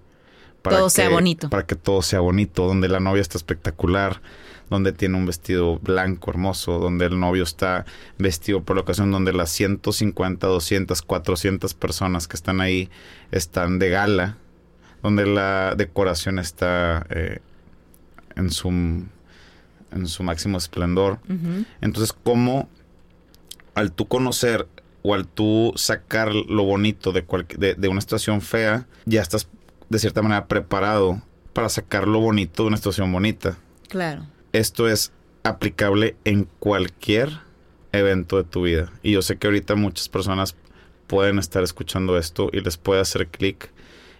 Todo 0.61 0.89
sea 0.89 1.07
que- 1.07 1.13
bonito. 1.13 1.49
Para 1.49 1.65
que 1.65 1.75
todo 1.75 2.01
sea 2.01 2.19
bonito, 2.19 2.65
donde 2.67 2.87
la 2.89 2.99
novia 2.99 3.21
está 3.21 3.37
espectacular, 3.37 4.21
donde 4.69 4.91
tiene 4.91 5.15
un 5.17 5.25
vestido 5.25 5.79
blanco 5.79 6.29
hermoso, 6.29 6.77
donde 6.79 7.05
el 7.05 7.17
novio 7.19 7.43
está 7.43 7.85
vestido 8.17 8.63
por 8.63 8.75
la 8.75 8.81
ocasión, 8.81 9.11
donde 9.11 9.31
las 9.31 9.49
150, 9.51 10.45
200, 10.47 11.01
400 11.01 11.73
personas 11.73 12.27
que 12.27 12.35
están 12.35 12.59
ahí 12.59 12.89
están 13.31 13.79
de 13.79 13.89
gala, 13.89 14.37
donde 15.03 15.25
la 15.25 15.73
decoración 15.77 16.37
está 16.37 17.05
eh, 17.11 17.39
en, 18.35 18.49
su, 18.51 18.67
en 18.69 20.07
su 20.07 20.23
máximo 20.23 20.57
esplendor. 20.57 21.19
Entonces, 21.79 22.11
¿cómo 22.23 22.67
al 23.73 23.91
tú 23.93 24.07
conocer 24.07 24.67
o 25.03 25.13
al 25.13 25.27
tú 25.27 25.71
sacar 25.77 26.33
lo 26.33 26.63
bonito 26.63 27.13
de, 27.13 27.23
de, 27.57 27.75
de 27.75 27.87
una 27.87 28.01
situación 28.01 28.41
fea, 28.41 28.85
ya 29.05 29.21
estás 29.21 29.47
de 29.89 29.99
cierta 29.99 30.21
manera 30.21 30.47
preparado 30.47 31.21
para 31.53 31.69
sacar 31.69 32.07
lo 32.07 32.19
bonito 32.19 32.63
de 32.63 32.67
una 32.67 32.77
situación 32.77 33.11
bonita? 33.11 33.57
Claro. 33.89 34.25
Esto 34.53 34.87
es 34.87 35.11
aplicable 35.43 36.15
en 36.25 36.47
cualquier 36.59 37.39
evento 37.91 38.37
de 38.37 38.43
tu 38.43 38.63
vida. 38.63 38.91
Y 39.01 39.13
yo 39.13 39.21
sé 39.21 39.37
que 39.37 39.47
ahorita 39.47 39.75
muchas 39.75 40.09
personas 40.09 40.55
pueden 41.07 41.39
estar 41.39 41.63
escuchando 41.63 42.17
esto 42.17 42.49
y 42.51 42.59
les 42.59 42.77
puede 42.77 43.01
hacer 43.01 43.27
clic 43.27 43.71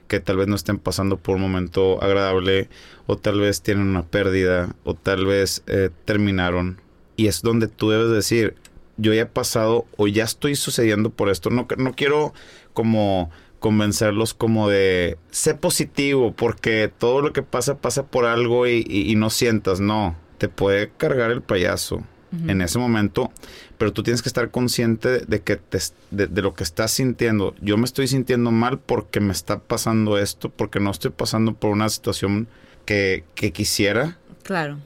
que 0.07 0.19
tal 0.19 0.38
vez 0.38 0.47
no 0.47 0.55
estén 0.55 0.79
pasando 0.79 1.17
por 1.17 1.36
un 1.36 1.41
momento 1.41 2.01
agradable 2.01 2.69
o 3.07 3.17
tal 3.17 3.39
vez 3.39 3.62
tienen 3.62 3.88
una 3.88 4.03
pérdida 4.03 4.74
o 4.83 4.93
tal 4.93 5.25
vez 5.25 5.63
eh, 5.67 5.89
terminaron. 6.05 6.81
Y 7.17 7.27
es 7.27 7.41
donde 7.41 7.67
tú 7.67 7.89
debes 7.89 8.12
decir, 8.12 8.55
yo 8.95 9.13
ya 9.13 9.24
he 9.24 9.25
pasado 9.25 9.86
o 9.97 10.07
ya 10.07 10.24
estoy 10.24 10.55
sucediendo 10.55 11.09
por 11.09 11.29
esto. 11.29 11.50
No, 11.50 11.67
no 11.77 11.93
quiero 11.93 12.33
como 12.74 13.31
convencerlos 13.59 14.33
como 14.33 14.69
de 14.69 15.17
sé 15.31 15.55
positivo 15.55 16.31
porque 16.33 16.91
todo 16.95 17.21
lo 17.21 17.33
que 17.33 17.41
pasa 17.43 17.77
pasa 17.77 18.05
por 18.05 18.25
algo 18.25 18.67
y, 18.67 18.85
y- 18.87 19.11
y 19.11 19.15
no 19.15 19.29
sientas, 19.29 19.79
no, 19.79 20.15
te 20.37 20.47
puede 20.49 20.89
cargar 20.97 21.31
el 21.31 21.41
payaso 21.41 22.03
en 22.47 22.61
ese 22.61 22.77
momento, 22.77 23.31
pero 23.77 23.93
tú 23.93 24.03
tienes 24.03 24.21
que 24.21 24.27
estar 24.27 24.51
consciente 24.51 25.19
de 25.19 25.41
que 25.41 25.55
te, 25.55 25.79
de, 26.11 26.27
de 26.27 26.41
lo 26.41 26.53
que 26.53 26.63
estás 26.65 26.91
sintiendo. 26.91 27.55
Yo 27.61 27.77
me 27.77 27.85
estoy 27.85 28.07
sintiendo 28.09 28.51
mal 28.51 28.79
porque 28.79 29.21
me 29.21 29.31
está 29.31 29.59
pasando 29.59 30.17
esto, 30.17 30.49
porque 30.49 30.81
no 30.81 30.91
estoy 30.91 31.11
pasando 31.11 31.53
por 31.53 31.71
una 31.71 31.87
situación 31.87 32.47
que, 32.85 33.23
que 33.33 33.53
quisiera, 33.53 34.17
Claro. 34.43 34.77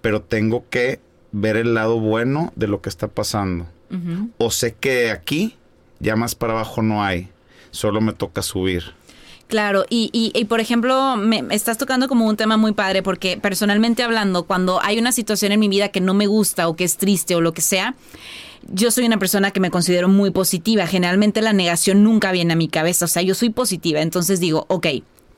pero 0.00 0.22
tengo 0.22 0.64
que 0.70 1.00
ver 1.32 1.56
el 1.56 1.74
lado 1.74 1.98
bueno 1.98 2.52
de 2.54 2.68
lo 2.68 2.80
que 2.80 2.88
está 2.88 3.08
pasando. 3.08 3.66
O 4.38 4.50
sé 4.52 4.74
que 4.78 5.10
aquí 5.10 5.56
ya 5.98 6.14
más 6.14 6.36
para 6.36 6.52
abajo 6.52 6.80
no 6.80 7.02
hay, 7.02 7.28
solo 7.78 8.00
me 8.00 8.12
toca 8.12 8.42
subir. 8.42 8.92
Claro, 9.46 9.86
y, 9.88 10.10
y, 10.12 10.38
y, 10.38 10.44
por 10.44 10.60
ejemplo, 10.60 11.16
me 11.16 11.42
estás 11.50 11.78
tocando 11.78 12.06
como 12.06 12.26
un 12.26 12.36
tema 12.36 12.58
muy 12.58 12.72
padre 12.72 13.02
porque 13.02 13.38
personalmente 13.38 14.02
hablando, 14.02 14.42
cuando 14.42 14.82
hay 14.82 14.98
una 14.98 15.12
situación 15.12 15.52
en 15.52 15.60
mi 15.60 15.68
vida 15.68 15.88
que 15.88 16.02
no 16.02 16.12
me 16.12 16.26
gusta 16.26 16.68
o 16.68 16.76
que 16.76 16.84
es 16.84 16.98
triste 16.98 17.34
o 17.34 17.40
lo 17.40 17.54
que 17.54 17.62
sea, 17.62 17.94
yo 18.70 18.90
soy 18.90 19.06
una 19.06 19.18
persona 19.18 19.50
que 19.50 19.60
me 19.60 19.70
considero 19.70 20.08
muy 20.08 20.30
positiva. 20.30 20.86
Generalmente 20.86 21.40
la 21.40 21.54
negación 21.54 22.04
nunca 22.04 22.32
viene 22.32 22.52
a 22.52 22.56
mi 22.56 22.68
cabeza, 22.68 23.06
o 23.06 23.08
sea, 23.08 23.22
yo 23.22 23.34
soy 23.34 23.48
positiva. 23.48 24.00
Entonces 24.02 24.40
digo, 24.40 24.66
ok, 24.68 24.86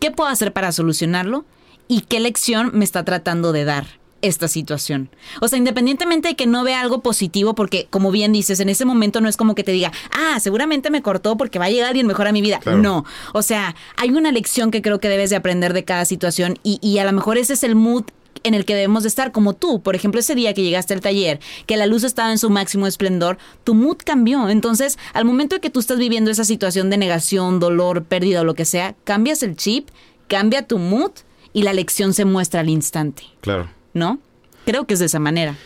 ¿qué 0.01 0.11
puedo 0.11 0.29
hacer 0.29 0.53
para 0.53 0.73
solucionarlo? 0.73 1.45
¿Y 1.87 2.01
qué 2.01 2.19
lección 2.19 2.71
me 2.73 2.85
está 2.85 3.05
tratando 3.05 3.53
de 3.53 3.65
dar? 3.65 4.00
Esta 4.23 4.49
situación. 4.49 5.11
O 5.41 5.49
sea, 5.49 5.59
independientemente 5.59 6.29
de 6.29 6.37
que 6.37 6.47
no 6.47 6.65
vea 6.65 6.81
algo 6.81 7.01
positivo, 7.01 7.55
porque 7.55 7.87
como 7.91 8.11
bien 8.11 8.33
dices, 8.33 8.61
en 8.61 8.69
ese 8.69 8.85
momento 8.85 9.21
no 9.21 9.29
es 9.29 9.37
como 9.37 9.55
que 9.55 9.65
te 9.65 9.73
diga, 9.73 9.93
ah, 10.13 10.39
seguramente 10.41 10.91
me 10.91 11.03
cortó 11.03 11.37
porque 11.37 11.59
va 11.59 11.67
a 11.67 11.71
llegar 11.71 11.89
alguien 11.89 12.07
mejor 12.07 12.27
a 12.27 12.33
mi 12.33 12.43
vida. 12.43 12.59
Claro. 12.59 12.79
No. 12.79 13.05
O 13.33 13.43
sea, 13.43 13.75
hay 13.97 14.11
una 14.11 14.33
lección 14.33 14.71
que 14.71 14.83
creo 14.83 15.01
que 15.01 15.09
debes 15.09 15.31
de 15.31 15.37
aprender 15.37 15.73
de 15.73 15.85
cada 15.85 16.05
situación 16.05 16.59
y, 16.63 16.79
y 16.83 16.99
a 16.99 17.05
lo 17.05 17.13
mejor 17.13 17.39
ese 17.39 17.55
es 17.55 17.63
el 17.63 17.75
mood 17.75 18.05
en 18.43 18.55
el 18.55 18.65
que 18.65 18.75
debemos 18.75 19.03
de 19.03 19.09
estar, 19.09 19.33
como 19.33 19.55
tú, 19.55 19.83
por 19.83 19.95
ejemplo, 19.95 20.21
ese 20.21 20.35
día 20.35 20.55
que 20.55 20.63
llegaste 20.63 20.95
al 20.95 21.01
taller, 21.01 21.41
que 21.67 21.77
la 21.77 21.87
luz 21.87 22.05
estaba 22.05 22.31
en 22.31 22.39
su 22.39 22.51
máximo 22.51 22.87
esplendor, 22.87 23.39
tu 23.65 23.75
mood 23.75 23.99
cambió. 24.05 24.49
Entonces, 24.49 24.99
al 25.13 25.25
momento 25.25 25.57
de 25.57 25.61
que 25.61 25.71
tú 25.71 25.81
estás 25.81 25.99
viviendo 25.99 26.31
esa 26.31 26.45
situación 26.45 26.91
de 26.91 26.97
negación, 26.97 27.61
dolor, 27.61 28.05
pérdida 28.05 28.41
o 28.41 28.45
lo 28.45 28.55
que 28.55 28.65
sea, 28.65 28.95
cambias 29.05 29.43
el 29.43 29.57
chip, 29.57 29.89
cambia 30.29 30.67
tu 30.67 30.79
mood 30.79 31.13
y 31.53 31.63
la 31.63 31.73
lección 31.73 32.15
se 32.15 32.25
muestra 32.25 32.61
al 32.61 32.69
instante, 32.69 33.25
Claro. 33.41 33.69
¿No? 33.95 34.19
Creo 34.67 34.87
que 34.87 34.95
es 34.95 35.01
de 35.01 35.07
esa 35.07 35.19
manera. 35.19 35.57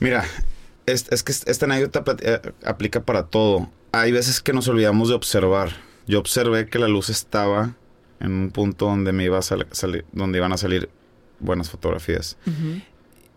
Mira, 0.00 0.24
es, 0.86 1.06
es 1.10 1.22
que 1.22 1.32
esta 1.32 1.66
anécdota 1.66 2.04
eh, 2.22 2.40
aplica 2.64 3.02
para 3.04 3.26
todo. 3.26 3.70
Hay 3.92 4.12
veces 4.12 4.40
que 4.40 4.52
nos 4.52 4.66
olvidamos 4.68 5.08
de 5.08 5.14
observar. 5.14 5.70
Yo 6.06 6.18
observé 6.18 6.66
que 6.68 6.78
la 6.78 6.88
luz 6.88 7.08
estaba 7.10 7.74
en 8.20 8.32
un 8.32 8.50
punto 8.50 8.86
donde 8.86 9.12
me 9.12 9.24
iba 9.24 9.38
a 9.38 9.42
sal- 9.42 9.66
salir, 9.70 10.04
donde 10.12 10.38
iban 10.38 10.52
a 10.52 10.56
salir 10.56 10.88
buenas 11.40 11.70
fotografías. 11.70 12.36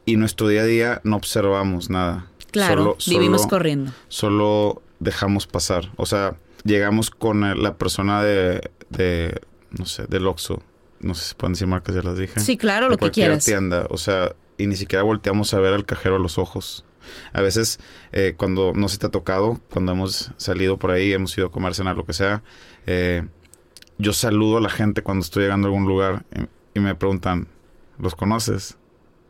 Y 0.05 0.15
nuestro 0.17 0.48
día 0.48 0.62
a 0.62 0.65
día 0.65 1.01
no 1.03 1.15
observamos 1.17 1.89
nada. 1.89 2.27
Claro, 2.51 2.96
Solo- 2.98 3.17
vivimos 3.19 3.41
solo- 3.41 3.50
corriendo. 3.50 3.91
Solo 4.07 4.81
dejamos 5.00 5.48
pasar. 5.48 5.91
O 5.98 6.05
sea, 6.05 6.36
llegamos 6.63 7.12
con 7.12 7.62
la 7.62 7.75
persona 7.77 8.24
de, 8.24 8.72
de 8.89 9.39
no 9.72 9.86
sé, 9.86 10.05
del 10.07 10.25
Oxxo. 10.27 10.62
No 11.00 11.13
sé 11.13 11.30
si 11.30 11.36
pueden 11.36 11.54
decir 11.54 11.68
marcas, 11.68 11.96
ya 11.96 12.01
las 12.01 12.18
dije. 12.18 12.39
Sí, 12.39 12.58
claro, 12.58 12.86
de 12.86 12.92
lo 12.92 12.98
que 12.98 13.12
quieras. 13.12 13.46
tienda. 13.46 13.88
O 13.89 13.98
sea, 13.98 14.36
y 14.58 14.68
ni 14.68 14.75
siquiera 14.75 15.04
volteamos 15.04 15.54
a 15.54 15.60
ver 15.60 15.74
al 15.74 15.86
cajero 15.86 16.16
a 16.16 16.20
los 16.20 16.38
ojos. 16.38 16.86
A 17.34 17.42
veces, 17.42 17.80
eh, 18.12 18.34
cuando 18.36 18.74
no 18.74 18.89
se 18.89 18.98
te 18.98 19.06
ha 19.06 19.10
tocado, 19.10 19.62
cuando 19.70 19.92
hemos 19.92 20.32
salido 20.38 20.77
por 20.77 20.92
ahí, 20.92 21.13
hemos 21.13 21.38
ido 21.38 21.48
a 21.48 21.51
comer, 21.51 21.74
cenar, 21.74 21.96
lo 21.96 22.06
que 22.06 22.13
sea, 22.13 22.44
eh, 22.86 23.25
yo 23.98 24.13
saludo 24.13 24.58
a 24.58 24.62
la 24.62 24.70
gente 24.70 25.01
cuando 25.01 25.24
estoy 25.24 25.44
llegando 25.44 25.68
a 25.68 25.70
algún 25.70 25.88
lugar 25.88 26.25
y, 26.36 26.80
y 26.80 26.82
me 26.82 26.96
preguntan, 26.96 27.48
¿los 27.98 28.16
conoces? 28.16 28.77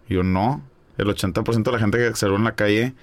Y 0.09 0.15
yo, 0.15 0.23
no. 0.23 0.63
El 0.97 1.07
80% 1.07 1.63
de 1.63 1.71
la 1.71 1.79
gente 1.79 1.97
que 1.97 2.15
saludo 2.15 2.37
en 2.37 2.43
la 2.43 2.55
calle 2.55 2.95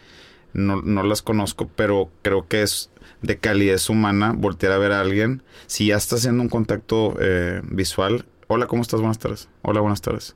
no, 0.52 0.82
no 0.82 1.02
las 1.02 1.22
conozco, 1.22 1.68
pero 1.74 2.10
creo 2.22 2.48
que 2.48 2.62
es 2.62 2.90
de 3.22 3.38
calidez 3.38 3.88
humana 3.90 4.32
voltear 4.36 4.72
a 4.72 4.78
ver 4.78 4.92
a 4.92 5.00
alguien. 5.00 5.42
Si 5.66 5.86
ya 5.86 5.96
está 5.96 6.16
haciendo 6.16 6.42
un 6.42 6.48
contacto 6.48 7.16
eh, 7.20 7.60
visual, 7.64 8.26
hola, 8.54 8.68
¿cómo 8.68 8.82
estás? 8.82 9.00
Buenas 9.00 9.18
tardes. 9.18 9.48
Hola, 9.62 9.80
buenas 9.80 10.00
tardes. 10.00 10.34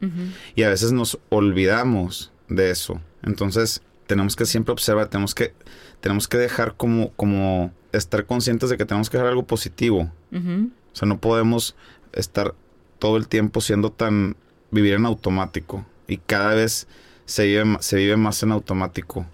Y 0.57 0.65
a 0.65 0.69
veces 0.69 0.91
nos 0.91 1.19
olvidamos 1.29 2.33
de 2.49 2.71
eso. 2.71 3.01
Entonces, 3.23 3.81
tenemos 4.09 4.35
que 4.35 4.45
siempre 4.45 4.73
observar, 4.73 5.07
tenemos 5.07 5.37
que, 5.37 5.55
tenemos 6.01 6.27
que 6.27 6.37
dejar 6.37 6.75
como, 6.77 7.13
como 7.13 7.73
estar 7.93 8.27
conscientes 8.27 8.71
de 8.71 8.77
que 8.77 8.85
tenemos 8.85 9.09
que 9.09 9.19
dejar 9.19 9.31
algo 9.31 9.47
positivo. 9.47 10.11
O 10.33 10.97
sea, 10.97 11.07
no 11.07 11.21
podemos 11.21 11.77
estar 12.13 12.55
todo 12.99 13.17
el 13.17 13.29
tiempo 13.29 13.61
siendo 13.61 13.93
tan, 13.93 14.37
vivir 14.73 14.95
en 14.95 15.07
automático. 15.07 15.87
Y 16.09 16.17
cada 16.17 16.55
vez 16.55 16.89
se 17.25 17.47
vive, 17.47 17.77
se 17.79 17.97
vive 17.99 18.17
más 18.17 18.43
en 18.43 18.51
automático. 18.51 19.27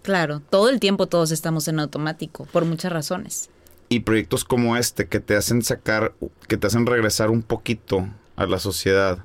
Claro, 0.00 0.40
todo 0.40 0.70
el 0.70 0.80
tiempo 0.80 1.08
todos 1.08 1.30
estamos 1.30 1.68
en 1.68 1.78
automático, 1.78 2.46
por 2.46 2.64
muchas 2.64 2.90
razones. 2.90 3.50
Y 3.90 4.00
proyectos 4.00 4.44
como 4.44 4.78
este 4.78 5.08
que 5.08 5.20
te 5.20 5.36
hacen 5.36 5.60
sacar, 5.60 6.14
que 6.48 6.56
te 6.56 6.68
hacen 6.68 6.86
regresar 6.86 7.28
un 7.28 7.42
poquito 7.42 8.08
a 8.40 8.46
la 8.46 8.58
sociedad 8.58 9.24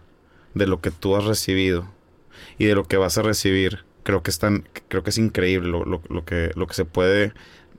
de 0.54 0.68
lo 0.68 0.82
que 0.82 0.92
tú 0.92 1.16
has 1.16 1.24
recibido 1.26 1.88
y 2.58 2.66
de 2.66 2.76
lo 2.76 2.86
que 2.86 2.98
vas 2.98 3.18
a 3.18 3.22
recibir, 3.24 3.86
creo 4.04 4.24
que 4.24 4.32
es 4.32 4.40
tan- 4.40 4.68
creo 4.90 5.04
que 5.04 5.12
es 5.12 5.18
increíble 5.18 5.70
lo, 5.70 5.86
lo- 5.86 6.02
lo 6.10 6.26
que, 6.26 6.52
lo 6.56 6.68
que 6.68 6.74
se 6.76 6.86
puede 6.86 7.34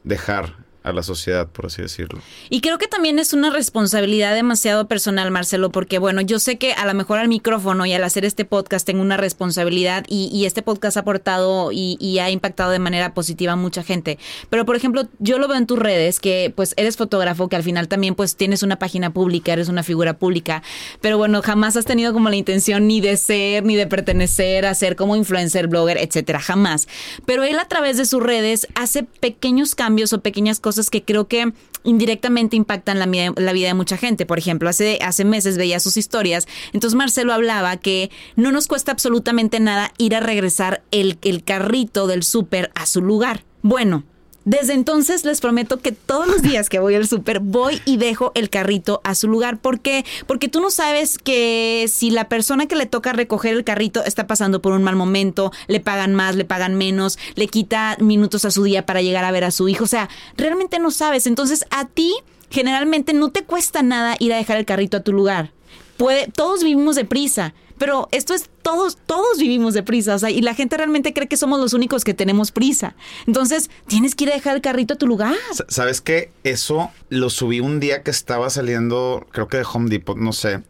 dejar 0.04 0.65
a 0.86 0.92
la 0.92 1.02
sociedad, 1.02 1.48
por 1.48 1.66
así 1.66 1.82
decirlo. 1.82 2.20
Y 2.48 2.60
creo 2.60 2.78
que 2.78 2.86
también 2.86 3.18
es 3.18 3.32
una 3.32 3.50
responsabilidad 3.50 4.36
demasiado 4.36 4.86
personal, 4.86 5.32
Marcelo, 5.32 5.70
porque 5.70 5.98
bueno, 5.98 6.20
yo 6.20 6.38
sé 6.38 6.58
que 6.58 6.74
a 6.74 6.86
lo 6.86 6.94
mejor 6.94 7.18
al 7.18 7.26
micrófono 7.26 7.86
y 7.86 7.92
al 7.92 8.04
hacer 8.04 8.24
este 8.24 8.44
podcast 8.44 8.86
tengo 8.86 9.02
una 9.02 9.16
responsabilidad 9.16 10.04
y, 10.08 10.46
este 10.46 10.62
podcast 10.62 10.96
ha 10.96 11.00
aportado 11.00 11.72
y, 11.72 11.96
y 11.98 12.20
ha 12.20 12.30
impactado 12.30 12.70
de 12.70 12.78
manera 12.78 13.14
positiva 13.14 13.54
a 13.54 13.56
mucha 13.56 13.82
gente. 13.82 14.16
Pero 14.48 14.64
por 14.64 14.76
ejemplo, 14.76 15.08
yo 15.18 15.38
lo 15.38 15.48
veo 15.48 15.56
en 15.56 15.66
tus 15.66 15.76
redes, 15.76 16.20
que 16.20 16.52
pues 16.54 16.72
eres 16.76 16.96
fotógrafo, 16.96 17.48
que 17.48 17.56
al 17.56 17.64
final 17.64 17.88
también 17.88 18.14
pues 18.14 18.36
tienes 18.36 18.62
una 18.62 18.78
página 18.78 19.12
pública, 19.12 19.54
eres 19.54 19.68
una 19.68 19.82
figura 19.82 20.16
pública, 20.16 20.62
pero 21.00 21.18
bueno, 21.18 21.42
jamás 21.42 21.76
has 21.76 21.84
tenido 21.84 22.12
como 22.12 22.30
la 22.30 22.36
intención 22.36 22.86
ni 22.86 23.00
de 23.00 23.16
ser, 23.16 23.64
ni 23.64 23.74
de 23.74 23.88
pertenecer 23.88 24.66
a 24.66 24.74
ser 24.74 24.94
como 24.94 25.16
influencer, 25.16 25.66
blogger, 25.66 25.98
etcétera, 25.98 26.38
jamás. 26.38 26.86
Pero 27.24 27.42
él 27.42 27.58
a 27.58 27.66
través 27.66 27.96
de 27.96 28.06
sus 28.06 28.22
redes 28.22 28.68
hace 28.76 29.02
pequeños 29.02 29.74
cambios 29.74 30.12
o 30.12 30.20
pequeñas 30.20 30.60
cosas 30.60 30.75
que 30.90 31.02
creo 31.02 31.28
que 31.28 31.52
indirectamente 31.84 32.56
impactan 32.56 32.98
la 32.98 33.06
vida 33.52 33.68
de 33.68 33.74
mucha 33.74 33.96
gente. 33.96 34.26
Por 34.26 34.38
ejemplo, 34.38 34.68
hace, 34.68 34.98
hace 35.02 35.24
meses 35.24 35.56
veía 35.56 35.80
sus 35.80 35.96
historias. 35.96 36.46
Entonces 36.72 36.96
Marcelo 36.96 37.32
hablaba 37.32 37.76
que 37.76 38.10
no 38.34 38.52
nos 38.52 38.66
cuesta 38.66 38.92
absolutamente 38.92 39.60
nada 39.60 39.92
ir 39.98 40.14
a 40.14 40.20
regresar 40.20 40.82
el, 40.90 41.18
el 41.22 41.44
carrito 41.44 42.06
del 42.06 42.22
súper 42.22 42.70
a 42.74 42.86
su 42.86 43.00
lugar. 43.02 43.44
Bueno. 43.62 44.04
Desde 44.46 44.74
entonces 44.74 45.24
les 45.24 45.40
prometo 45.40 45.80
que 45.80 45.90
todos 45.90 46.28
los 46.28 46.40
días 46.40 46.68
que 46.68 46.78
voy 46.78 46.94
al 46.94 47.08
súper 47.08 47.40
voy 47.40 47.82
y 47.84 47.96
dejo 47.96 48.30
el 48.36 48.48
carrito 48.48 49.00
a 49.02 49.16
su 49.16 49.26
lugar. 49.26 49.58
¿Por 49.58 49.80
qué? 49.80 50.04
Porque 50.28 50.46
tú 50.46 50.60
no 50.60 50.70
sabes 50.70 51.18
que 51.18 51.86
si 51.92 52.10
la 52.10 52.28
persona 52.28 52.66
que 52.66 52.76
le 52.76 52.86
toca 52.86 53.12
recoger 53.12 53.54
el 53.54 53.64
carrito 53.64 54.04
está 54.04 54.28
pasando 54.28 54.62
por 54.62 54.72
un 54.72 54.84
mal 54.84 54.94
momento, 54.94 55.50
le 55.66 55.80
pagan 55.80 56.14
más, 56.14 56.36
le 56.36 56.44
pagan 56.44 56.76
menos, 56.76 57.18
le 57.34 57.48
quita 57.48 57.96
minutos 57.98 58.44
a 58.44 58.52
su 58.52 58.62
día 58.62 58.86
para 58.86 59.02
llegar 59.02 59.24
a 59.24 59.32
ver 59.32 59.42
a 59.42 59.50
su 59.50 59.68
hijo. 59.68 59.82
O 59.82 59.88
sea, 59.88 60.08
realmente 60.36 60.78
no 60.78 60.92
sabes. 60.92 61.26
Entonces 61.26 61.64
a 61.70 61.88
ti 61.88 62.14
generalmente 62.48 63.14
no 63.14 63.32
te 63.32 63.42
cuesta 63.42 63.82
nada 63.82 64.14
ir 64.20 64.32
a 64.32 64.36
dejar 64.36 64.58
el 64.58 64.64
carrito 64.64 64.96
a 64.96 65.00
tu 65.00 65.12
lugar. 65.12 65.50
Puede, 65.96 66.28
todos 66.28 66.62
vivimos 66.62 66.94
deprisa. 66.94 67.52
Pero 67.78 68.08
esto 68.10 68.34
es 68.34 68.48
todos, 68.62 68.98
todos 69.06 69.38
vivimos 69.38 69.74
de 69.74 69.82
prisa, 69.82 70.14
o 70.14 70.18
sea, 70.18 70.30
y 70.30 70.40
la 70.40 70.54
gente 70.54 70.76
realmente 70.76 71.12
cree 71.12 71.28
que 71.28 71.36
somos 71.36 71.60
los 71.60 71.72
únicos 71.72 72.04
que 72.04 72.14
tenemos 72.14 72.52
prisa. 72.52 72.96
Entonces, 73.26 73.70
tienes 73.86 74.14
que 74.14 74.24
ir 74.24 74.30
a 74.30 74.34
dejar 74.34 74.56
el 74.56 74.62
carrito 74.62 74.94
a 74.94 74.98
tu 74.98 75.06
lugar. 75.06 75.34
¿Sabes 75.68 76.00
qué? 76.00 76.30
Eso 76.44 76.90
lo 77.08 77.30
subí 77.30 77.60
un 77.60 77.80
día 77.80 78.02
que 78.02 78.10
estaba 78.10 78.50
saliendo, 78.50 79.26
creo 79.30 79.48
que 79.48 79.58
de 79.58 79.66
Home 79.72 79.90
Depot, 79.90 80.16
no 80.16 80.32
sé. 80.32 80.62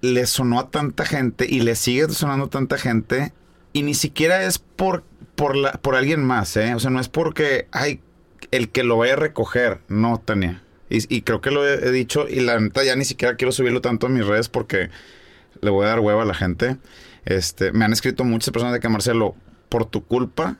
Le 0.00 0.26
sonó 0.26 0.60
a 0.60 0.70
tanta 0.70 1.04
gente 1.04 1.46
y 1.48 1.60
le 1.60 1.74
sigue 1.74 2.08
sonando 2.10 2.46
a 2.46 2.50
tanta 2.50 2.78
gente 2.78 3.32
y 3.72 3.82
ni 3.82 3.94
siquiera 3.94 4.44
es 4.44 4.58
por, 4.58 5.02
por, 5.34 5.56
la, 5.56 5.72
por 5.72 5.96
alguien 5.96 6.24
más, 6.24 6.56
¿eh? 6.56 6.74
O 6.74 6.80
sea, 6.80 6.90
no 6.90 7.00
es 7.00 7.08
porque, 7.08 7.66
hay 7.72 8.00
el 8.50 8.68
que 8.68 8.84
lo 8.84 8.96
vaya 8.96 9.14
a 9.14 9.16
recoger, 9.16 9.80
no, 9.88 10.20
Tania. 10.24 10.62
Y, 10.90 11.20
creo 11.20 11.42
que 11.42 11.50
lo 11.50 11.68
he, 11.68 11.74
he, 11.86 11.90
dicho 11.90 12.26
y 12.30 12.40
la 12.40 12.58
neta 12.58 12.82
ya 12.82 12.96
ni 12.96 13.04
siquiera 13.04 13.36
quiero 13.36 13.52
subirlo 13.52 13.82
tanto 13.82 14.06
a 14.06 14.08
mis 14.08 14.26
redes 14.26 14.48
porque 14.48 14.88
le 15.60 15.70
voy 15.70 15.86
a 15.86 15.88
dar 15.88 16.00
hueva 16.00 16.22
a 16.22 16.26
la 16.26 16.34
gente. 16.34 16.76
Este, 17.24 17.72
me 17.72 17.84
han 17.84 17.92
escrito 17.92 18.24
muchas 18.24 18.50
personas 18.50 18.72
de 18.72 18.80
que 18.80 18.88
Marcelo, 18.88 19.34
por 19.68 19.84
tu 19.84 20.04
culpa, 20.04 20.56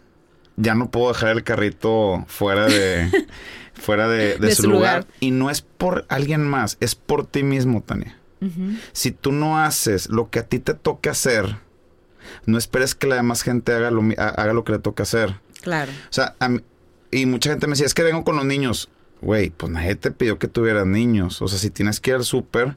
ya 0.56 0.74
no 0.74 0.90
puedo 0.90 1.08
dejar 1.08 1.30
el 1.30 1.44
carrito 1.44 2.24
fuera 2.26 2.66
de, 2.66 3.26
fuera 3.74 4.08
de, 4.08 4.54
su, 4.54 4.68
lugar. 4.68 5.06
Y 5.20 5.30
no 5.30 5.50
es 5.50 5.62
por 5.62 6.04
alguien 6.08 6.46
más, 6.46 6.76
es 6.80 6.94
por 6.94 7.26
ti 7.26 7.42
mismo, 7.42 7.82
Tania. 7.82 8.16
Si 8.92 9.10
tú 9.10 9.32
no 9.32 9.58
haces 9.58 10.10
lo 10.10 10.30
que 10.30 10.38
a 10.38 10.46
ti 10.46 10.60
te 10.60 10.74
toca 10.74 11.10
hacer, 11.10 11.56
no 12.46 12.56
esperes 12.56 12.94
que 12.94 13.08
la 13.08 13.16
demás 13.16 13.42
gente 13.42 13.72
haga 13.72 13.90
lo, 13.90 14.02
haga 14.16 14.52
lo 14.52 14.62
que 14.62 14.72
le 14.72 14.78
toca 14.78 15.02
hacer. 15.02 15.40
Claro. 15.60 15.90
O 15.90 16.12
sea, 16.12 16.36
y 17.10 17.26
mucha 17.26 17.50
gente 17.50 17.66
me 17.66 17.72
decía, 17.72 17.86
es 17.86 17.94
que 17.94 18.02
vengo 18.02 18.24
con 18.24 18.36
los 18.36 18.44
niños. 18.44 18.90
Güey, 19.20 19.50
pues 19.50 19.72
nadie 19.72 19.96
te 19.96 20.10
pidió 20.10 20.38
que 20.38 20.46
tuvieras 20.46 20.86
niños. 20.86 21.42
O 21.42 21.48
sea, 21.48 21.58
si 21.58 21.70
tienes 21.70 22.00
que 22.00 22.10
ir 22.10 22.16
al 22.16 22.24
súper, 22.24 22.76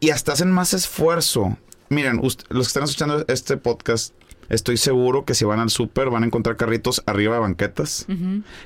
y 0.00 0.10
hasta 0.10 0.32
hacen 0.32 0.50
más 0.50 0.74
esfuerzo. 0.74 1.56
Miren, 1.88 2.20
los 2.22 2.36
que 2.36 2.60
están 2.60 2.84
escuchando 2.84 3.24
este 3.28 3.56
podcast, 3.56 4.14
estoy 4.48 4.76
seguro 4.76 5.24
que 5.24 5.34
si 5.34 5.44
van 5.44 5.58
al 5.58 5.70
súper 5.70 6.10
van 6.10 6.22
a 6.22 6.26
encontrar 6.26 6.56
carritos 6.56 7.02
arriba 7.06 7.34
de 7.34 7.40
banquetas, 7.40 8.06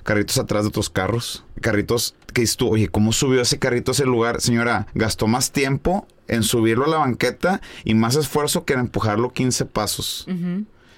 carritos 0.03 0.39
atrás 0.39 0.65
de 0.65 0.69
otros 0.69 0.91
carros, 0.91 1.45
carritos 1.61 2.15
que 2.33 2.43
dices 2.43 2.57
tú, 2.57 2.69
oye, 2.69 2.89
¿cómo 2.89 3.13
subió 3.13 3.41
ese 3.41 3.59
carrito 3.59 3.91
a 3.91 3.95
ese 3.95 4.05
lugar? 4.05 4.41
Señora, 4.41 4.87
gastó 4.95 5.27
más 5.27 5.53
tiempo 5.53 6.07
en 6.29 6.43
subirlo 6.43 6.85
a 6.85 6.89
la 6.89 6.99
banqueta 6.99 7.61
y 7.85 7.95
más 7.95 8.17
esfuerzo 8.17 8.65
que 8.65 8.75
en 8.75 8.81
empujarlo 8.81 9.33
15 9.33 9.65
pasos. 9.67 10.27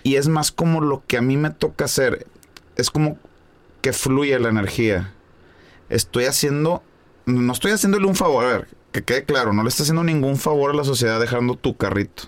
Y 0.03 0.17
es 0.17 0.29
más 0.29 0.53
como 0.53 0.81
lo 0.81 1.05
que 1.07 1.17
a 1.17 1.23
mí 1.23 1.37
me 1.37 1.51
toca 1.51 1.85
hacer. 1.87 2.27
Es 2.77 2.91
como 2.91 3.19
que 3.83 3.93
fluye 3.93 4.39
la 4.39 4.49
energía. 4.49 5.13
Estoy 5.89 6.25
haciendo, 6.25 6.83
no 7.25 7.53
estoy 7.53 7.73
haciéndole 7.73 8.07
un 8.07 8.17
favor. 8.17 8.45
A 8.45 8.49
ver, 8.49 8.69
que 8.97 9.05
quede 9.05 9.25
claro, 9.25 9.53
no 9.53 9.63
le 9.63 9.69
estás 9.69 9.83
haciendo 9.83 10.05
ningún 10.05 10.39
favor 10.39 10.71
a 10.71 10.75
la 10.75 10.83
sociedad 10.83 11.21
dejando 11.21 11.55
tu 11.55 11.77
carrito. 11.77 12.25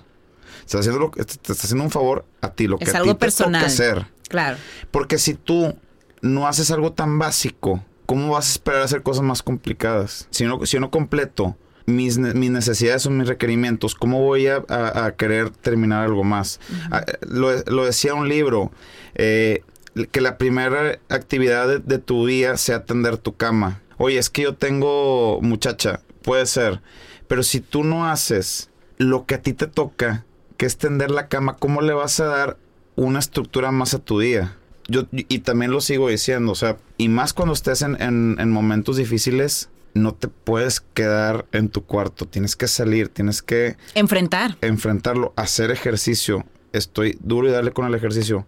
Estás 0.60 0.80
haciendo 0.80 1.00
lo, 1.00 1.10
te 1.10 1.22
estás 1.22 1.64
haciendo 1.64 1.82
un 1.82 1.90
favor 1.90 2.26
a 2.42 2.50
ti, 2.50 2.66
lo 2.66 2.76
que 2.76 2.90
a 2.90 3.02
ti 3.02 3.14
te 3.14 3.30
toca 3.30 3.60
hacer. 3.60 4.06
Claro. 4.28 4.58
Porque 4.90 5.16
si 5.16 5.32
tú 5.32 5.74
no 6.20 6.46
haces 6.46 6.70
algo 6.70 6.92
tan 6.92 7.18
básico, 7.18 7.82
¿cómo 8.04 8.32
vas 8.32 8.48
a 8.48 8.52
esperar 8.52 8.82
a 8.82 8.84
hacer 8.84 9.02
cosas 9.02 9.22
más 9.22 9.42
complicadas? 9.42 10.28
Si 10.30 10.44
no, 10.44 10.66
si 10.66 10.78
no 10.78 10.90
completo 10.90 11.56
mis, 11.86 12.18
mis 12.18 12.50
necesidades 12.50 13.06
o 13.06 13.10
mis 13.10 13.26
requerimientos, 13.26 13.94
¿cómo 13.94 14.22
voy 14.22 14.48
a, 14.48 15.14
querer 15.16 15.48
terminar 15.48 16.04
algo 16.04 16.22
más? 16.22 16.60
Ah, 16.90 17.02
lo, 17.22 17.84
decía 17.86 18.12
un 18.12 18.28
libro, 18.28 18.72
eh, 19.14 19.62
que 20.10 20.20
la 20.20 20.36
primera 20.36 20.98
actividad 21.08 21.66
de, 21.66 21.78
de 21.78 21.98
tu 21.98 22.26
día 22.26 22.58
sea 22.58 22.84
tender 22.84 23.16
tu 23.16 23.36
cama. 23.36 23.80
Oye, 23.96 24.18
es 24.18 24.28
que 24.28 24.42
yo 24.42 24.54
tengo 24.54 25.40
muchacha, 25.40 26.02
puede 26.22 26.46
ser. 26.46 26.80
Pero 27.26 27.42
si 27.42 27.60
tú 27.60 27.84
no 27.84 28.08
haces 28.08 28.70
lo 28.96 29.26
que 29.26 29.36
a 29.36 29.42
ti 29.42 29.52
te 29.52 29.66
toca, 29.66 30.24
que 30.56 30.66
es 30.66 30.76
tender 30.76 31.10
la 31.10 31.28
cama, 31.28 31.56
¿cómo 31.56 31.80
le 31.80 31.92
vas 31.92 32.20
a 32.20 32.26
dar 32.26 32.58
una 32.96 33.20
estructura 33.20 33.70
más 33.70 33.94
a 33.94 34.00
tu 34.00 34.18
día? 34.18 34.56
Yo, 34.88 35.06
y 35.12 35.40
también 35.40 35.70
lo 35.70 35.80
sigo 35.80 36.08
diciendo, 36.08 36.52
o 36.52 36.54
sea, 36.54 36.78
y 36.96 37.08
más 37.08 37.34
cuando 37.34 37.52
estés 37.52 37.82
en, 37.82 37.96
en, 38.00 38.50
momentos 38.50 38.96
difíciles, 38.96 39.68
no 39.92 40.14
te 40.14 40.28
puedes 40.28 40.80
quedar 40.80 41.46
en 41.52 41.68
tu 41.68 41.84
cuarto, 41.84 42.26
tienes 42.26 42.56
que 42.56 42.68
salir, 42.68 43.08
tienes 43.08 43.42
que... 43.42 43.76
Enfrentar. 43.94 44.56
Enfrentarlo, 44.62 45.34
hacer 45.36 45.70
ejercicio. 45.70 46.46
Estoy 46.72 47.18
duro 47.20 47.48
y 47.48 47.52
darle 47.52 47.72
con 47.72 47.86
el 47.86 47.94
ejercicio, 47.94 48.46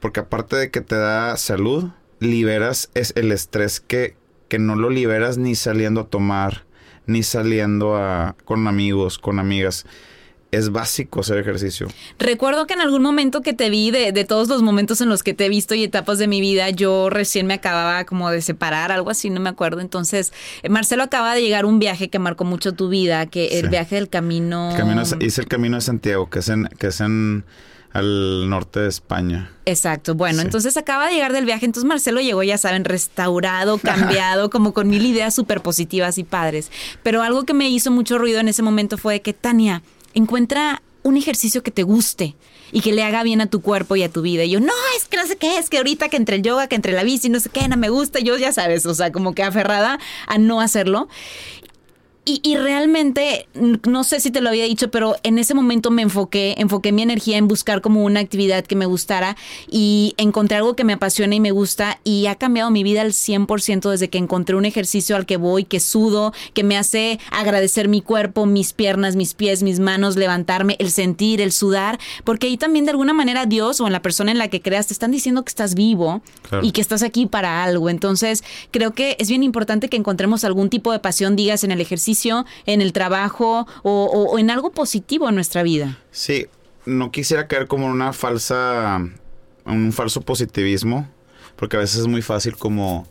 porque 0.00 0.20
aparte 0.20 0.56
de 0.56 0.70
que 0.72 0.80
te 0.80 0.96
da 0.96 1.36
salud, 1.36 1.90
liberas 2.18 2.90
es 2.94 3.12
el 3.16 3.30
estrés 3.30 3.80
que, 3.80 4.16
que 4.48 4.58
no 4.58 4.74
lo 4.74 4.90
liberas 4.90 5.38
ni 5.38 5.54
saliendo 5.54 6.02
a 6.02 6.08
tomar, 6.08 6.65
ni 7.06 7.22
saliendo 7.22 7.96
a, 7.96 8.36
con 8.44 8.66
amigos, 8.66 9.18
con 9.18 9.38
amigas. 9.38 9.86
Es 10.52 10.70
básico 10.70 11.20
hacer 11.20 11.38
ejercicio. 11.38 11.88
Recuerdo 12.18 12.66
que 12.66 12.74
en 12.74 12.80
algún 12.80 13.02
momento 13.02 13.42
que 13.42 13.52
te 13.52 13.68
vi, 13.68 13.90
de, 13.90 14.12
de, 14.12 14.24
todos 14.24 14.48
los 14.48 14.62
momentos 14.62 15.00
en 15.00 15.08
los 15.08 15.22
que 15.22 15.34
te 15.34 15.46
he 15.46 15.48
visto 15.48 15.74
y 15.74 15.82
etapas 15.82 16.18
de 16.18 16.28
mi 16.28 16.40
vida, 16.40 16.70
yo 16.70 17.10
recién 17.10 17.46
me 17.46 17.54
acababa 17.54 18.04
como 18.04 18.30
de 18.30 18.40
separar, 18.40 18.92
algo 18.92 19.10
así, 19.10 19.28
no 19.28 19.40
me 19.40 19.50
acuerdo. 19.50 19.80
Entonces, 19.80 20.32
eh, 20.62 20.68
Marcelo 20.68 21.02
acaba 21.02 21.34
de 21.34 21.42
llegar 21.42 21.66
un 21.66 21.80
viaje 21.80 22.08
que 22.08 22.20
marcó 22.20 22.44
mucho 22.44 22.72
tu 22.72 22.88
vida, 22.88 23.26
que 23.26 23.58
el 23.58 23.68
viaje 23.68 23.96
del 23.96 24.08
camino... 24.08 24.72
camino 24.76 25.02
hice 25.20 25.40
el 25.40 25.48
camino 25.48 25.76
de 25.76 25.80
Santiago, 25.80 26.30
que 26.30 26.38
es 26.38 26.48
en, 26.48 26.68
que 26.78 26.86
es 26.86 27.00
en 27.00 27.44
al 27.96 28.48
norte 28.48 28.80
de 28.80 28.88
España. 28.88 29.50
Exacto. 29.64 30.14
Bueno, 30.14 30.42
entonces 30.42 30.76
acaba 30.76 31.06
de 31.06 31.14
llegar 31.14 31.32
del 31.32 31.44
viaje. 31.44 31.66
Entonces 31.66 31.88
Marcelo 31.88 32.20
llegó, 32.20 32.42
ya 32.42 32.58
saben, 32.58 32.84
restaurado, 32.84 33.78
cambiado, 33.82 34.50
como 34.50 34.72
con 34.72 34.88
mil 34.88 35.04
ideas 35.04 35.34
súper 35.34 35.62
positivas 35.62 36.18
y 36.18 36.24
padres. 36.24 36.70
Pero 37.02 37.22
algo 37.22 37.44
que 37.44 37.54
me 37.54 37.68
hizo 37.68 37.90
mucho 37.90 38.18
ruido 38.18 38.40
en 38.40 38.48
ese 38.48 38.62
momento 38.62 38.98
fue 38.98 39.20
que, 39.20 39.32
Tania, 39.32 39.82
encuentra 40.14 40.82
un 41.02 41.16
ejercicio 41.16 41.62
que 41.62 41.70
te 41.70 41.84
guste 41.84 42.34
y 42.72 42.80
que 42.80 42.92
le 42.92 43.04
haga 43.04 43.22
bien 43.22 43.40
a 43.40 43.46
tu 43.46 43.60
cuerpo 43.60 43.94
y 43.94 44.02
a 44.02 44.10
tu 44.10 44.22
vida. 44.22 44.44
Y 44.44 44.50
yo, 44.50 44.60
no, 44.60 44.72
es 44.96 45.06
que 45.06 45.16
no 45.16 45.26
sé 45.26 45.36
qué, 45.36 45.58
es 45.58 45.70
que 45.70 45.78
ahorita 45.78 46.08
que 46.08 46.16
entre 46.16 46.36
el 46.36 46.42
yoga, 46.42 46.66
que 46.66 46.74
entre 46.74 46.92
la 46.92 47.04
bici, 47.04 47.28
no 47.28 47.38
sé 47.38 47.48
qué, 47.48 47.68
no 47.68 47.76
me 47.76 47.88
gusta. 47.88 48.18
Yo 48.18 48.36
ya 48.36 48.52
sabes, 48.52 48.86
o 48.86 48.94
sea, 48.94 49.12
como 49.12 49.34
que 49.34 49.42
aferrada 49.42 50.00
a 50.26 50.38
no 50.38 50.60
hacerlo. 50.60 51.08
Y, 52.28 52.56
realmente, 52.56 53.46
no 53.86 54.02
sé 54.02 54.18
si 54.18 54.32
te 54.32 54.40
lo 54.40 54.48
había 54.48 54.64
dicho, 54.64 54.90
pero 54.90 55.14
en 55.22 55.38
ese 55.38 55.54
momento 55.54 55.92
me 55.92 56.02
enfoqué, 56.02 56.56
enfoqué 56.58 56.90
mi 56.90 57.02
energía 57.02 57.36
en 57.36 57.46
buscar 57.46 57.80
como 57.80 58.02
una 58.02 58.18
actividad 58.18 58.64
que 58.64 58.74
me 58.74 58.84
gustara 58.84 59.36
y 59.70 60.12
encontré 60.16 60.56
algo 60.56 60.74
que 60.74 60.82
me 60.82 60.94
apasiona 60.94 61.36
y 61.36 61.40
me 61.40 61.52
gusta 61.52 62.00
y 62.02 62.26
ha 62.26 62.34
cambiado 62.34 62.72
mi 62.72 62.82
vida 62.82 63.02
al 63.02 63.12
100% 63.12 63.88
desde 63.92 64.10
que 64.10 64.18
encontré 64.18 64.56
un 64.56 64.64
ejercicio 64.64 65.14
al 65.14 65.24
que 65.24 65.36
voy, 65.36 65.62
que 65.62 65.78
sudo, 65.78 66.32
que 66.52 66.64
me 66.64 66.76
hace 66.76 67.20
agradecer 67.30 67.86
mi 67.86 68.02
cuerpo, 68.02 68.44
mis 68.44 68.72
piernas, 68.72 69.14
mis 69.14 69.34
pies, 69.34 69.62
mis 69.62 69.78
manos, 69.78 70.16
levantarme, 70.16 70.74
el 70.80 70.90
sentir, 70.90 71.40
el 71.40 71.52
sudar, 71.52 72.00
porque 72.24 72.48
ahí 72.48 72.56
también 72.56 72.86
de 72.86 72.90
alguna 72.90 73.12
manera 73.12 73.46
Dios 73.46 73.80
o 73.80 73.86
en 73.86 73.92
la 73.92 74.02
persona 74.02 74.32
en 74.32 74.38
la 74.38 74.48
que 74.48 74.60
creas 74.60 74.88
te 74.88 74.94
están 74.94 75.12
diciendo 75.12 75.44
que 75.44 75.50
estás 75.50 75.76
vivo 75.76 76.22
y 76.60 76.72
que 76.72 76.80
estás 76.80 77.04
aquí 77.04 77.26
para 77.26 77.62
algo. 77.62 77.88
Entonces, 77.88 78.42
creo 78.72 78.94
que 78.94 79.14
es 79.20 79.28
bien 79.28 79.44
importante 79.44 79.88
que 79.88 79.96
encontremos 79.96 80.42
algún 80.42 80.70
tipo 80.70 80.90
de 80.90 80.98
pasión, 80.98 81.36
digas, 81.36 81.62
en 81.62 81.70
el 81.70 81.80
ejercicio 81.80 82.15
en 82.66 82.80
el 82.80 82.92
trabajo 82.92 83.66
o, 83.82 84.38
en 84.38 84.50
algo 84.50 84.70
positivo 84.70 85.28
en 85.28 85.34
nuestra 85.34 85.62
vida. 85.62 85.98
Sí, 86.10 86.46
no 86.84 87.10
quisiera 87.10 87.46
caer 87.46 87.66
como 87.66 87.86
en 87.86 87.92
una 87.92 88.12
falsa, 88.12 89.00
un 89.64 89.92
falso 89.92 90.20
positivismo, 90.20 91.08
porque 91.56 91.76
a 91.76 91.80
veces 91.80 92.00
es 92.00 92.06
muy 92.06 92.22
fácil 92.22 92.56
como, 92.56 93.06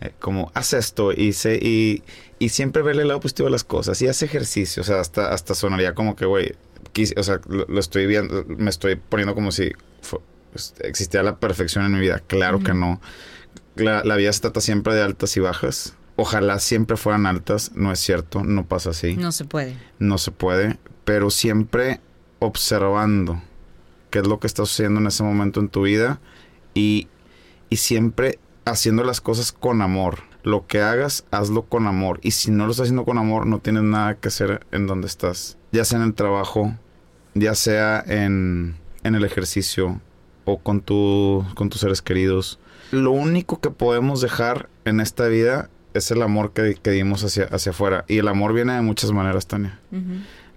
eh, 0.00 0.12
como 0.18 0.50
haz 0.54 0.72
esto 0.72 1.12
y, 1.12 1.32
se, 1.32 1.56
y, 1.56 2.02
y, 2.38 2.50
siempre 2.50 2.82
verle 2.82 3.02
el 3.02 3.08
lado 3.08 3.20
positivo 3.20 3.48
a 3.48 3.50
las 3.50 3.64
cosas 3.64 4.00
y 4.02 4.08
hace 4.08 4.26
ejercicio, 4.26 4.82
o 4.82 4.84
sea, 4.84 5.00
hasta, 5.00 5.32
hasta 5.32 5.54
sonaría 5.54 5.94
como 5.94 6.16
que, 6.16 6.26
güey, 6.26 6.54
o 7.16 7.22
sea, 7.22 7.40
lo, 7.48 7.78
estoy 7.78 8.06
viendo, 8.06 8.44
me 8.48 8.70
estoy 8.70 8.96
poniendo 8.96 9.34
como 9.34 9.52
si 9.52 9.70
pues, 10.50 10.74
existiera 10.80 11.22
la 11.22 11.36
perfección 11.36 11.84
en 11.84 11.92
mi 11.92 12.00
vida. 12.00 12.20
Claro 12.26 12.60
que 12.60 12.74
no. 12.74 13.00
La, 13.76 14.02
la, 14.02 14.16
vida 14.16 14.32
se 14.32 14.40
trata 14.40 14.60
siempre 14.60 14.94
de 14.94 15.02
altas 15.02 15.36
y 15.36 15.40
bajas 15.40 15.94
ojalá 16.20 16.58
siempre 16.58 16.96
fueran 16.96 17.26
altas, 17.26 17.70
no 17.76 17.92
es 17.92 18.00
cierto, 18.00 18.42
no 18.42 18.66
pasa 18.66 18.90
así. 18.90 19.16
No 19.16 19.30
se 19.30 19.44
puede. 19.44 19.76
No 20.00 20.18
se 20.18 20.32
puede, 20.32 20.76
pero 21.04 21.30
siempre 21.30 22.00
observando 22.40 23.40
qué 24.10 24.18
es 24.18 24.26
lo 24.26 24.40
que 24.40 24.48
está 24.48 24.66
sucediendo 24.66 24.98
en 24.98 25.06
ese 25.06 25.22
momento 25.22 25.60
en 25.60 25.68
tu 25.68 25.82
vida 25.82 26.18
y, 26.74 27.06
y 27.70 27.76
siempre 27.76 28.40
haciendo 28.64 29.04
las 29.04 29.20
cosas 29.20 29.52
con 29.52 29.80
amor. 29.80 30.18
Lo 30.42 30.66
que 30.66 30.80
hagas, 30.80 31.24
hazlo 31.30 31.66
con 31.66 31.86
amor. 31.86 32.18
Y 32.24 32.32
si 32.32 32.50
no 32.50 32.64
lo 32.64 32.72
estás 32.72 32.86
haciendo 32.86 33.04
con 33.04 33.18
amor, 33.18 33.46
no 33.46 33.60
tienes 33.60 33.84
nada 33.84 34.16
que 34.16 34.26
hacer 34.26 34.66
en 34.72 34.88
donde 34.88 35.06
estás. 35.06 35.56
Ya 35.70 35.84
sea 35.84 36.00
en 36.00 36.04
el 36.04 36.14
trabajo, 36.14 36.74
ya 37.34 37.54
sea 37.54 38.02
en, 38.04 38.76
en 39.04 39.14
el 39.14 39.24
ejercicio 39.24 40.00
o 40.44 40.58
con, 40.58 40.80
tu, 40.80 41.44
con 41.54 41.68
tus 41.68 41.80
seres 41.80 42.02
queridos. 42.02 42.58
Lo 42.90 43.12
único 43.12 43.60
que 43.60 43.70
podemos 43.70 44.20
dejar 44.20 44.68
en 44.84 44.98
esta 44.98 45.28
vida 45.28 45.70
es 45.94 46.10
el 46.10 46.22
amor 46.22 46.52
que, 46.52 46.76
que 46.80 46.90
dimos 46.90 47.24
hacia, 47.24 47.44
hacia 47.44 47.70
afuera. 47.70 48.04
Y 48.08 48.18
el 48.18 48.28
amor 48.28 48.52
viene 48.52 48.74
de 48.74 48.82
muchas 48.82 49.12
maneras, 49.12 49.46
Tania. 49.46 49.78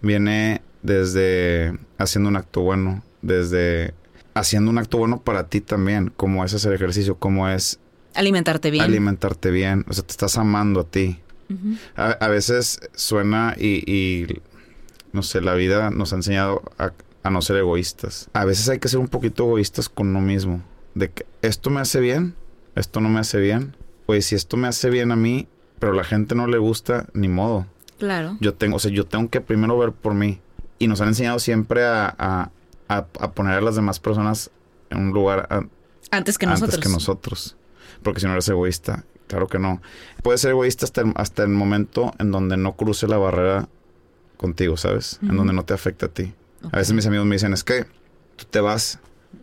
Viene 0.02 0.62
desde 0.82 1.78
haciendo 1.98 2.30
un 2.30 2.36
acto 2.36 2.62
bueno, 2.62 3.04
desde 3.22 3.94
haciendo 4.34 4.72
un 4.72 4.78
acto 4.78 4.98
bueno 4.98 5.22
para 5.22 5.48
ti 5.48 5.62
también, 5.62 6.12
como 6.16 6.44
es 6.44 6.54
hacer 6.54 6.74
ejercicio, 6.74 7.16
como 7.16 7.48
es 7.50 7.80
alimentarte 8.14 8.72
bien. 8.72 8.84
Alimentarte 8.84 9.52
bien, 9.52 9.86
o 9.88 9.94
sea, 9.94 10.04
te 10.04 10.12
estás 10.12 10.38
amando 10.38 10.82
a 10.82 10.84
ti. 10.86 11.20
a, 11.96 12.28
veces 12.30 12.80
suena 12.96 13.56
y, 13.58 14.26
no 15.12 15.22
sé, 15.22 15.42
la 15.42 15.54
vida 15.54 15.90
nos 15.90 16.14
ha 16.14 16.16
enseñado 16.16 16.62
a, 16.78 16.94
a, 17.24 17.30
no 17.30 17.42
ser 17.42 17.58
egoístas. 17.58 18.30
A 18.34 18.46
veces 18.46 18.70
hay 18.70 18.80
que 18.80 18.88
ser 18.88 19.00
un 19.00 19.10
poquito 19.10 19.44
egoístas 19.44 19.90
con 19.90 20.08
uno 20.08 20.22
mismo, 20.22 20.64
de 20.96 21.12
que 21.12 21.26
esto 21.42 21.70
me 21.70 21.82
hace 21.82 22.00
bien, 22.00 22.36
esto 22.76 23.02
no 23.02 23.10
me 23.10 23.20
hace 23.20 23.40
bien. 23.40 23.76
Pues 24.06 24.26
si 24.26 24.36
esto 24.36 24.58
me 24.58 24.68
hace 24.68 24.90
bien 24.90 25.12
a 25.12 25.16
mí, 25.16 25.48
pero 25.80 25.94
a 25.94 25.96
la 25.96 26.04
gente 26.04 26.36
no 26.36 26.48
le 26.48 26.58
gusta, 26.58 27.08
ni 27.14 27.28
modo. 27.28 27.66
Claro. 27.98 28.38
Yo 28.40 28.54
tengo, 28.54 28.78
o 28.78 28.80
sea, 28.80 28.92
yo 28.92 29.06
tengo 29.06 29.30
que 29.30 29.42
primero 29.42 29.78
ver 29.78 29.92
por 29.92 30.14
mí. 30.14 30.40
Y 30.80 30.88
nos 30.88 31.02
han 31.02 31.10
enseñado 31.10 31.40
siempre 31.40 31.86
a, 31.86 32.52
a, 32.88 33.32
poner 33.34 33.54
a 33.54 33.62
las 33.62 33.76
demás 33.76 34.00
personas 34.00 34.50
en 34.90 35.00
un 35.00 35.12
lugar 35.12 35.48
antes 36.12 36.38
que 36.38 36.46
nosotros. 36.46 36.76
Antes 36.76 36.84
que 36.84 36.94
nosotros. 36.94 37.56
Porque 38.04 38.20
si 38.20 38.26
no 38.26 38.34
eres 38.34 38.48
egoísta, 38.50 39.06
claro 39.28 39.48
que 39.48 39.60
no. 39.60 39.82
Puedes 40.24 40.42
ser 40.42 40.52
egoísta 40.52 40.86
hasta 40.86 41.02
el, 41.02 41.14
hasta 41.16 41.44
el 41.44 41.50
momento 41.50 42.14
en 42.20 42.32
donde 42.32 42.58
no 42.58 42.76
cruce 42.76 43.08
la 43.08 43.18
barrera 43.18 43.70
contigo, 44.38 44.76
¿sabes? 44.76 45.20
En 45.22 45.38
donde 45.38 45.54
no 45.54 45.64
te 45.64 45.74
afecta 45.74 46.08
a 46.08 46.10
ti. 46.10 46.34
A 46.72 46.78
veces 46.78 46.94
mis 46.94 47.06
amigos 47.06 47.26
me 47.26 47.36
dicen, 47.36 47.54
es 47.54 47.64
que 47.64 47.86
tú 48.36 48.46
te 48.50 48.60
vas 48.60 49.00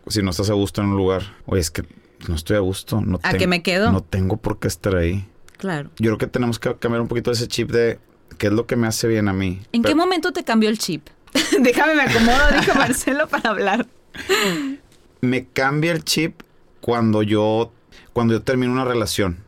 si 0.08 0.22
no 0.22 0.30
estás 0.30 0.50
a 0.50 0.54
gusto 0.54 0.82
en 0.82 0.88
un 0.88 0.96
lugar. 0.96 1.22
Oye, 1.46 1.60
es 1.60 1.70
que 1.70 1.84
no 2.26 2.34
estoy 2.34 2.56
a 2.56 2.60
gusto. 2.60 3.00
No 3.00 3.20
¿A 3.22 3.34
qué 3.34 3.46
me 3.46 3.62
quedo? 3.62 3.92
No 3.92 4.02
tengo 4.02 4.36
por 4.36 4.58
qué 4.58 4.68
estar 4.68 4.96
ahí. 4.96 5.26
Claro. 5.56 5.90
Yo 5.98 6.10
creo 6.10 6.18
que 6.18 6.26
tenemos 6.26 6.58
que 6.58 6.74
cambiar 6.76 7.02
un 7.02 7.08
poquito 7.08 7.30
ese 7.30 7.48
chip 7.48 7.70
de 7.70 7.98
qué 8.38 8.46
es 8.46 8.52
lo 8.52 8.66
que 8.66 8.76
me 8.76 8.86
hace 8.86 9.08
bien 9.08 9.28
a 9.28 9.32
mí. 9.32 9.60
¿En 9.72 9.82
qué 9.82 9.94
momento 9.94 10.32
te 10.32 10.44
cambió 10.44 10.70
el 10.70 10.78
chip? 10.78 11.08
Déjame 11.60 11.94
me 11.94 12.02
acomodo, 12.02 12.38
dijo 12.60 12.74
Marcelo, 12.74 13.28
para 13.28 13.50
hablar. 13.50 13.86
Me 15.20 15.46
cambia 15.46 15.92
el 15.92 16.04
chip 16.04 16.42
cuando 16.80 17.22
yo, 17.22 17.72
cuando 18.12 18.34
yo 18.34 18.42
termino 18.42 18.72
una 18.72 18.84
relación. 18.84 19.38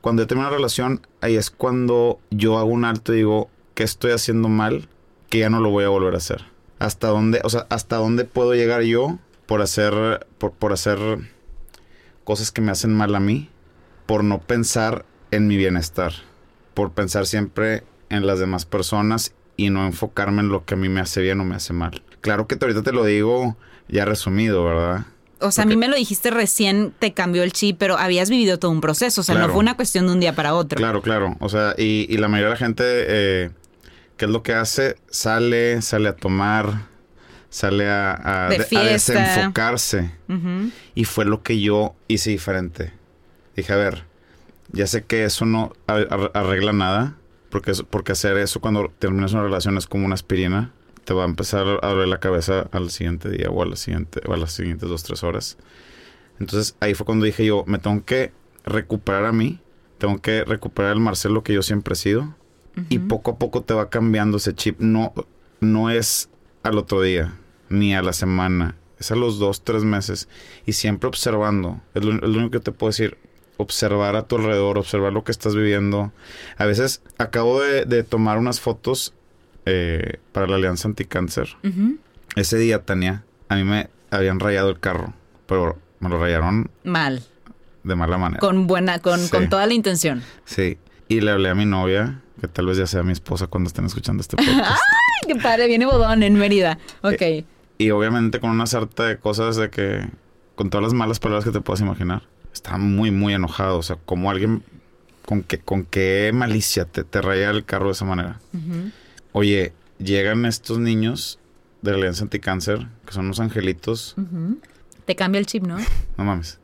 Cuando 0.00 0.22
yo 0.22 0.26
termino 0.26 0.48
una 0.48 0.56
relación, 0.56 1.06
ahí 1.20 1.36
es 1.36 1.50
cuando 1.50 2.20
yo 2.30 2.58
hago 2.58 2.70
un 2.70 2.84
alto 2.84 3.12
y 3.12 3.18
digo, 3.18 3.50
¿qué 3.74 3.82
estoy 3.82 4.12
haciendo 4.12 4.48
mal? 4.48 4.88
Que 5.28 5.38
ya 5.38 5.50
no 5.50 5.60
lo 5.60 5.70
voy 5.70 5.84
a 5.84 5.88
volver 5.88 6.14
a 6.14 6.18
hacer. 6.18 6.44
¿Hasta 6.78 7.08
dónde, 7.08 7.40
o 7.44 7.50
sea, 7.50 7.66
hasta 7.68 7.96
dónde 7.96 8.24
puedo 8.24 8.54
llegar 8.54 8.82
yo 8.82 9.18
por 9.46 9.60
hacer, 9.60 10.26
por, 10.38 10.52
por 10.52 10.72
hacer 10.72 10.98
cosas 12.28 12.52
que 12.52 12.60
me 12.60 12.70
hacen 12.70 12.94
mal 12.94 13.14
a 13.14 13.20
mí? 13.20 13.48
Por 14.04 14.22
no 14.22 14.38
pensar 14.38 15.06
en 15.30 15.46
mi 15.46 15.56
bienestar. 15.56 16.12
Por 16.74 16.92
pensar 16.92 17.24
siempre 17.24 17.84
en 18.10 18.26
las 18.26 18.38
demás 18.38 18.66
personas 18.66 19.32
y 19.56 19.70
no 19.70 19.86
enfocarme 19.86 20.42
en 20.42 20.50
lo 20.50 20.66
que 20.66 20.74
a 20.74 20.76
mí 20.76 20.90
me 20.90 21.00
hace 21.00 21.22
bien 21.22 21.40
o 21.40 21.46
me 21.46 21.54
hace 21.54 21.72
mal. 21.72 22.02
Claro 22.20 22.46
que 22.46 22.58
ahorita 22.60 22.82
te 22.82 22.92
lo 22.92 23.06
digo 23.06 23.56
ya 23.88 24.04
resumido, 24.04 24.62
¿verdad? 24.62 25.06
O 25.40 25.50
sea, 25.50 25.64
a 25.64 25.66
mí 25.66 25.78
me 25.78 25.88
lo 25.88 25.96
dijiste 25.96 26.30
recién, 26.30 26.92
te 26.98 27.14
cambió 27.14 27.42
el 27.42 27.54
chip, 27.54 27.78
pero 27.78 27.96
habías 27.96 28.28
vivido 28.28 28.58
todo 28.58 28.72
un 28.72 28.82
proceso, 28.82 29.22
o 29.22 29.24
sea, 29.24 29.36
no 29.36 29.48
fue 29.48 29.60
una 29.60 29.74
cuestión 29.74 30.06
de 30.06 30.12
un 30.12 30.20
día 30.20 30.34
para 30.34 30.52
otro. 30.52 30.76
Claro, 30.76 31.00
claro. 31.00 31.34
O 31.40 31.48
sea, 31.48 31.74
y, 31.78 32.14
la 32.18 32.28
mayoría 32.28 32.48
de 32.48 32.54
la 32.54 32.58
gente, 32.58 32.84
eh, 32.84 33.50
¿qué 34.18 34.26
es 34.26 34.30
lo 34.30 34.42
que 34.42 34.52
hace? 34.52 34.96
Sale, 35.08 35.80
sale 35.80 36.10
a 36.10 36.16
tomar, 36.16 36.88
sale 37.50 37.88
a, 37.88 38.48
desenfocarse. 38.48 40.10
Y 40.94 41.04
fue 41.04 41.24
lo 41.24 41.42
que 41.42 41.60
yo 41.60 41.94
hice 42.08 42.30
diferente. 42.30 42.92
Dije, 43.56 43.72
a 43.72 43.76
ver, 43.76 44.04
ya 44.72 44.86
sé 44.86 45.04
que 45.04 45.24
eso 45.24 45.44
no 45.44 45.72
arregla 45.86 46.72
nada, 46.72 47.16
porque, 47.50 47.72
porque 47.88 48.12
hacer 48.12 48.36
eso 48.36 48.60
cuando 48.60 48.92
terminas 48.98 49.32
una 49.32 49.42
relación 49.42 49.76
es 49.78 49.86
como 49.86 50.04
una 50.04 50.14
aspirina. 50.14 50.72
Te 51.04 51.14
va 51.14 51.22
a 51.22 51.26
empezar 51.26 51.80
a 51.82 51.88
doler 51.88 52.08
la 52.08 52.20
cabeza 52.20 52.68
al 52.70 52.90
siguiente 52.90 53.30
día 53.30 53.48
o 53.48 53.62
a, 53.62 53.66
la 53.66 53.76
siguiente, 53.76 54.20
o 54.26 54.34
a 54.34 54.36
las 54.36 54.52
siguientes 54.52 54.88
dos, 54.88 55.02
tres 55.02 55.22
horas. 55.22 55.56
Entonces 56.38 56.76
ahí 56.80 56.92
fue 56.92 57.06
cuando 57.06 57.24
dije 57.24 57.46
yo, 57.46 57.64
me 57.66 57.78
tengo 57.78 58.04
que 58.04 58.32
recuperar 58.64 59.24
a 59.24 59.32
mí. 59.32 59.60
Tengo 59.96 60.20
que 60.20 60.44
recuperar 60.44 60.92
el 60.92 61.00
Marcelo 61.00 61.42
que 61.42 61.54
yo 61.54 61.62
siempre 61.62 61.94
he 61.94 61.96
sido. 61.96 62.34
Y 62.90 63.00
poco 63.00 63.32
a 63.32 63.38
poco 63.38 63.62
te 63.62 63.74
va 63.74 63.90
cambiando 63.90 64.36
ese 64.36 64.54
chip. 64.54 64.78
No, 64.78 65.12
no 65.58 65.90
es 65.90 66.30
al 66.62 66.78
otro 66.78 67.02
día, 67.02 67.34
ni 67.68 67.94
a 67.94 68.02
la 68.02 68.12
semana. 68.12 68.76
Es 68.98 69.10
a 69.12 69.16
los 69.16 69.38
dos, 69.38 69.62
tres 69.62 69.84
meses. 69.84 70.28
Y 70.66 70.72
siempre 70.72 71.08
observando. 71.08 71.80
Es 71.94 72.04
lo, 72.04 72.14
es 72.14 72.22
lo 72.22 72.38
único 72.38 72.50
que 72.50 72.60
te 72.60 72.72
puedo 72.72 72.90
decir 72.90 73.16
observar 73.58 74.16
a 74.16 74.26
tu 74.26 74.36
alrededor, 74.36 74.78
observar 74.78 75.12
lo 75.12 75.24
que 75.24 75.32
estás 75.32 75.54
viviendo. 75.54 76.12
A 76.56 76.64
veces 76.64 77.02
acabo 77.18 77.60
de, 77.60 78.02
tomar 78.04 78.38
unas 78.38 78.60
fotos 78.60 79.12
eh, 79.66 80.18
para 80.32 80.46
la 80.46 80.56
Alianza 80.56 80.88
Anticáncer. 80.88 81.48
Ese 82.36 82.56
día, 82.56 82.84
Tania, 82.84 83.24
a 83.48 83.56
mí 83.56 83.64
me 83.64 83.90
habían 84.10 84.40
rayado 84.40 84.70
el 84.70 84.80
carro, 84.80 85.12
pero 85.46 85.76
me 86.00 86.08
lo 86.08 86.18
rayaron 86.18 86.70
mal. 86.84 87.22
De 87.82 87.94
mala 87.94 88.16
manera. 88.16 88.40
Con 88.40 88.66
buena, 88.66 89.00
con, 89.00 89.28
con 89.28 89.48
toda 89.48 89.66
la 89.66 89.74
intención. 89.74 90.22
Sí. 90.44 90.78
Y 91.08 91.20
le 91.20 91.30
hablé 91.30 91.48
a 91.48 91.54
mi 91.54 91.66
novia, 91.66 92.20
que 92.40 92.48
tal 92.48 92.66
vez 92.66 92.78
ya 92.78 92.86
sea 92.86 93.02
mi 93.02 93.12
esposa 93.12 93.46
cuando 93.46 93.68
estén 93.68 93.86
escuchando 93.86 94.20
este 94.20 94.36
podcast. 94.38 94.70
¡Ay, 94.70 95.34
qué 95.34 95.36
padre! 95.36 95.66
Viene 95.66 95.86
bodón 95.86 96.22
en 96.22 96.34
Mérida. 96.34 96.78
Ok. 97.02 97.22
Eh, 97.22 97.44
y 97.78 97.90
obviamente 97.90 98.40
con 98.40 98.50
una 98.50 98.66
sarta 98.66 99.04
de 99.04 99.18
cosas 99.18 99.56
de 99.56 99.70
que... 99.70 100.08
Con 100.54 100.70
todas 100.70 100.82
las 100.82 100.92
malas 100.92 101.20
palabras 101.20 101.44
que 101.44 101.52
te 101.52 101.60
puedas 101.60 101.80
imaginar 101.80 102.22
estaba 102.52 102.78
muy, 102.78 103.10
muy 103.10 103.34
enojado. 103.34 103.78
O 103.78 103.82
sea, 103.82 103.96
como 104.04 104.30
alguien 104.30 104.62
con 105.24 105.42
que 105.42 105.58
con 105.58 105.84
qué 105.84 106.30
malicia 106.34 106.84
te, 106.84 107.04
te 107.04 107.20
raya 107.20 107.50
el 107.50 107.64
carro 107.64 107.86
de 107.86 107.92
esa 107.92 108.04
manera. 108.04 108.40
Oye, 109.32 109.72
llegan 109.98 110.46
estos 110.46 110.78
niños 110.78 111.38
de 111.82 111.92
la 111.92 111.98
Alianza 111.98 112.24
Anticáncer, 112.24 112.88
que 113.06 113.12
son 113.12 113.26
unos 113.26 113.40
angelitos. 113.40 114.16
Te 115.04 115.14
cambia 115.16 115.38
el 115.38 115.46
chip, 115.46 115.64
¿no? 115.64 115.76
no 116.16 116.24
mames. 116.24 116.58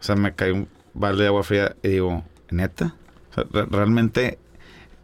O 0.00 0.02
sea, 0.02 0.16
me 0.16 0.34
cae 0.34 0.52
un 0.52 0.68
balde 0.94 1.22
de 1.22 1.28
agua 1.28 1.42
fría 1.42 1.76
y 1.82 1.88
digo, 1.88 2.24
¿neta? 2.50 2.94
Realmente 3.70 4.38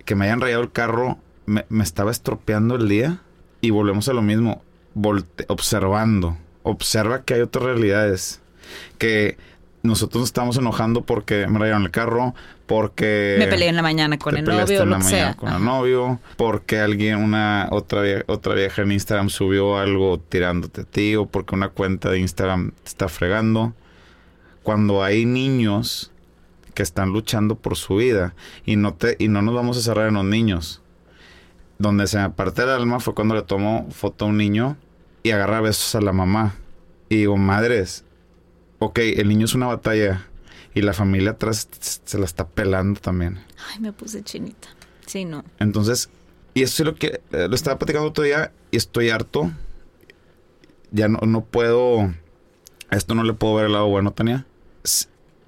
que 0.05 0.15
me 0.15 0.25
hayan 0.27 0.41
rayado 0.41 0.63
el 0.63 0.73
carro 0.73 1.19
me, 1.47 1.65
estaba 1.83 2.11
estropeando 2.11 2.77
el 2.77 2.89
día. 2.89 3.21
Y 3.61 3.71
volvemos 3.71 4.09
a 4.09 4.13
lo 4.13 4.23
mismo, 4.23 4.63
observando. 5.49 6.37
Observa 6.63 7.23
que 7.23 7.35
hay 7.35 7.41
otras 7.41 7.65
realidades. 7.65 8.41
Que 8.99 9.37
nosotros 9.83 10.21
nos 10.21 10.29
estamos 10.29 10.57
enojando 10.57 11.03
porque 11.03 11.47
me 11.47 11.59
rayaron 11.59 11.83
el 11.83 11.91
carro, 11.91 12.35
porque... 12.67 13.37
Me 13.39 13.47
peleé 13.47 13.69
en 13.69 13.77
la 13.77 13.83
mañana 13.83 14.19
con 14.19 14.37
el 14.37 14.45
novio, 14.45 14.83
en 14.83 14.91
la 14.91 14.99
mañana 14.99 15.35
con 15.37 15.53
el 15.53 15.65
novio, 15.65 16.21
porque 16.37 16.79
alguien, 16.79 17.19
una 17.19 17.69
otra, 17.71 18.03
otra 18.27 18.55
vieja 18.55 18.83
en 18.83 18.93
Instagram 18.93 19.29
subió 19.29 19.79
algo 19.79 20.19
tirándote 20.19 20.83
a 20.83 20.85
ti, 20.85 21.17
o 21.17 21.27
porque 21.27 21.55
una 21.55 21.69
cuenta 21.69 22.11
de 22.11 22.21
Instagram 22.21 22.73
te 22.83 22.89
está 22.89 23.09
fregando. 23.09 23.75
Cuando 24.63 25.03
hay 25.03 25.25
niños 25.25 26.12
que 26.75 26.83
están 26.83 27.11
luchando 27.11 27.57
por 27.57 27.77
su 27.77 27.97
vida 27.97 28.35
y 28.65 28.77
no, 28.77 28.95
te, 28.95 29.17
y 29.19 29.29
no 29.29 29.43
nos 29.43 29.55
vamos 29.55 29.77
a 29.77 29.81
cerrar 29.81 30.09
en 30.09 30.15
los 30.15 30.25
niños. 30.25 30.83
Donde 31.79 32.07
se 32.07 32.19
me 32.19 32.31
parte 32.31 32.63
el 32.63 32.69
alma 32.71 33.01
fue 33.01 33.15
cuando 33.15 33.35
le 33.35 33.43
tomo 33.43 33.89
foto 33.91 34.25
a 34.25 34.29
un 34.29 34.37
niño 34.37 34.77
y 35.23 35.31
agarra 35.31 35.61
besos 35.61 35.95
a 35.95 36.01
la 36.01 36.13
mamá. 36.13 36.55
Y 37.09 37.17
digo, 37.17 37.37
madres, 37.37 38.05
ok, 38.79 38.99
el 38.99 39.29
niño 39.29 39.47
es 39.47 39.55
una 39.55 39.67
batalla 39.67 40.27
y 40.75 40.83
la 40.83 40.93
familia 40.93 41.33
atrás 41.33 41.69
se 41.81 42.19
la 42.19 42.25
está 42.25 42.47
pelando 42.47 43.01
también. 43.01 43.41
Ay, 43.71 43.81
me 43.81 43.93
puse 43.93 44.23
chinita. 44.23 44.69
Sí, 45.07 45.25
no. 45.25 45.45
Entonces, 45.59 46.09
y 46.55 46.63
eso 46.63 46.83
es 46.83 46.87
lo 46.87 46.95
que 46.95 47.21
eh, 47.33 47.49
lo 47.49 47.55
estaba 47.55 47.79
platicando 47.79 48.09
otro 48.09 48.25
día 48.25 48.53
y 48.71 48.77
estoy 48.77 49.11
harto. 49.11 49.51
Ya 50.91 51.09
no, 51.09 51.19
no 51.27 51.45
puedo. 51.45 52.13
A 52.91 52.97
esto 52.97 53.15
no 53.15 53.25
le 53.25 53.33
puedo 53.33 53.55
ver 53.55 53.67
el 53.67 53.73
lado 53.73 53.89
bueno, 53.89 54.13
Tania. 54.13 54.47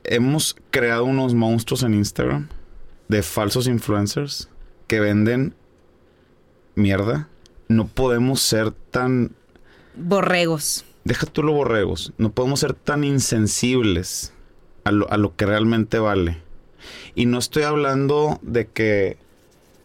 Hemos 0.04 0.56
creado 0.70 1.04
unos 1.04 1.34
monstruos 1.34 1.82
en 1.82 1.94
Instagram 1.94 2.48
de 3.08 3.22
falsos 3.22 3.66
influencers 3.66 4.48
que 4.86 5.00
venden 5.00 5.54
mierda. 6.74 7.28
No 7.68 7.86
podemos 7.86 8.40
ser 8.40 8.70
tan. 8.70 9.32
Borregos 9.94 10.84
deja 11.04 11.26
tú 11.26 11.42
los 11.42 11.54
borregos, 11.54 12.12
no 12.18 12.32
podemos 12.32 12.60
ser 12.60 12.74
tan 12.74 13.04
insensibles 13.04 14.32
a 14.84 14.90
lo, 14.90 15.10
a 15.10 15.16
lo, 15.16 15.36
que 15.36 15.46
realmente 15.46 15.98
vale. 15.98 16.38
Y 17.14 17.26
no 17.26 17.38
estoy 17.38 17.62
hablando 17.62 18.38
de 18.42 18.66
que, 18.66 19.18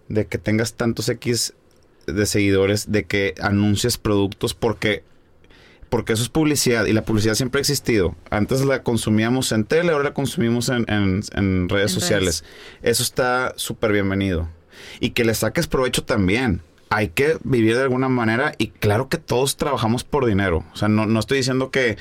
de 0.07 0.25
que 0.27 0.37
tengas 0.37 0.73
tantos 0.73 1.07
X 1.09 1.53
de 2.07 2.25
seguidores, 2.25 2.91
de 2.91 3.03
que 3.03 3.35
anuncies 3.41 3.97
productos, 3.97 4.53
porque, 4.53 5.03
porque 5.89 6.13
eso 6.13 6.23
es 6.23 6.29
publicidad 6.29 6.85
y 6.85 6.93
la 6.93 7.03
publicidad 7.03 7.33
siempre 7.35 7.59
ha 7.59 7.61
existido. 7.61 8.15
Antes 8.29 8.63
la 8.65 8.83
consumíamos 8.83 9.51
en 9.51 9.65
tele, 9.65 9.91
ahora 9.91 10.05
la 10.05 10.13
consumimos 10.13 10.69
en, 10.69 10.85
en, 10.87 11.69
redes 11.69 11.91
sociales. 11.91 12.43
Eso 12.81 13.03
está 13.03 13.53
súper 13.55 13.91
bienvenido. 13.91 14.47
Y 14.99 15.09
que 15.11 15.25
le 15.25 15.33
saques 15.33 15.67
provecho 15.67 16.03
también 16.03 16.61
hay 16.91 17.09
que 17.09 17.37
vivir 17.43 17.75
de 17.75 17.83
alguna 17.83 18.09
manera 18.09 18.53
y 18.57 18.67
claro 18.69 19.09
que 19.09 19.17
todos 19.17 19.57
trabajamos 19.57 20.03
por 20.03 20.25
dinero. 20.25 20.65
O 20.73 20.75
sea, 20.75 20.87
no, 20.87 21.05
no 21.05 21.19
estoy 21.19 21.37
diciendo 21.39 21.69
que, 21.71 21.97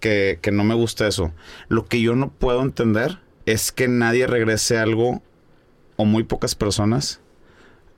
que, 0.00 0.38
que 0.40 0.50
no 0.52 0.64
me 0.64 0.74
gusta 0.74 1.06
eso. 1.06 1.32
Lo 1.68 1.86
que 1.86 2.00
yo 2.00 2.14
no 2.16 2.30
puedo 2.30 2.62
entender 2.62 3.18
es 3.46 3.72
que 3.72 3.88
nadie 3.88 4.26
regrese 4.26 4.78
algo 4.78 5.22
o 5.96 6.04
muy 6.04 6.22
pocas 6.24 6.54
personas 6.54 7.20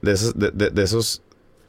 de 0.00 0.12
esos, 0.12 0.36
de, 0.38 0.50
de- 0.52 0.70
de 0.70 0.82
esos, 0.82 1.22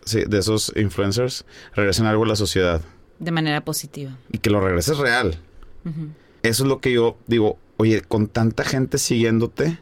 sí, 0.05 0.23
de 0.27 0.39
esos 0.39 0.71
influencers 0.75 1.45
regresen 1.75 2.05
algo 2.07 2.23
a 2.23 2.27
la 2.27 2.35
sociedad 2.35 2.81
De 3.23 3.31
manera 3.31 3.63
positiva. 3.63 4.17
y 4.31 4.37
que 4.39 4.49
lo 4.49 4.59
regreses 4.61 4.97
real. 4.97 5.37
Eso 6.43 6.63
es 6.63 6.67
lo 6.69 6.79
que 6.79 6.91
yo 6.91 7.17
digo, 7.27 7.57
oye, 7.77 8.01
con 8.01 8.27
tanta 8.27 8.63
gente 8.63 8.97
siguiéndote 8.97 9.79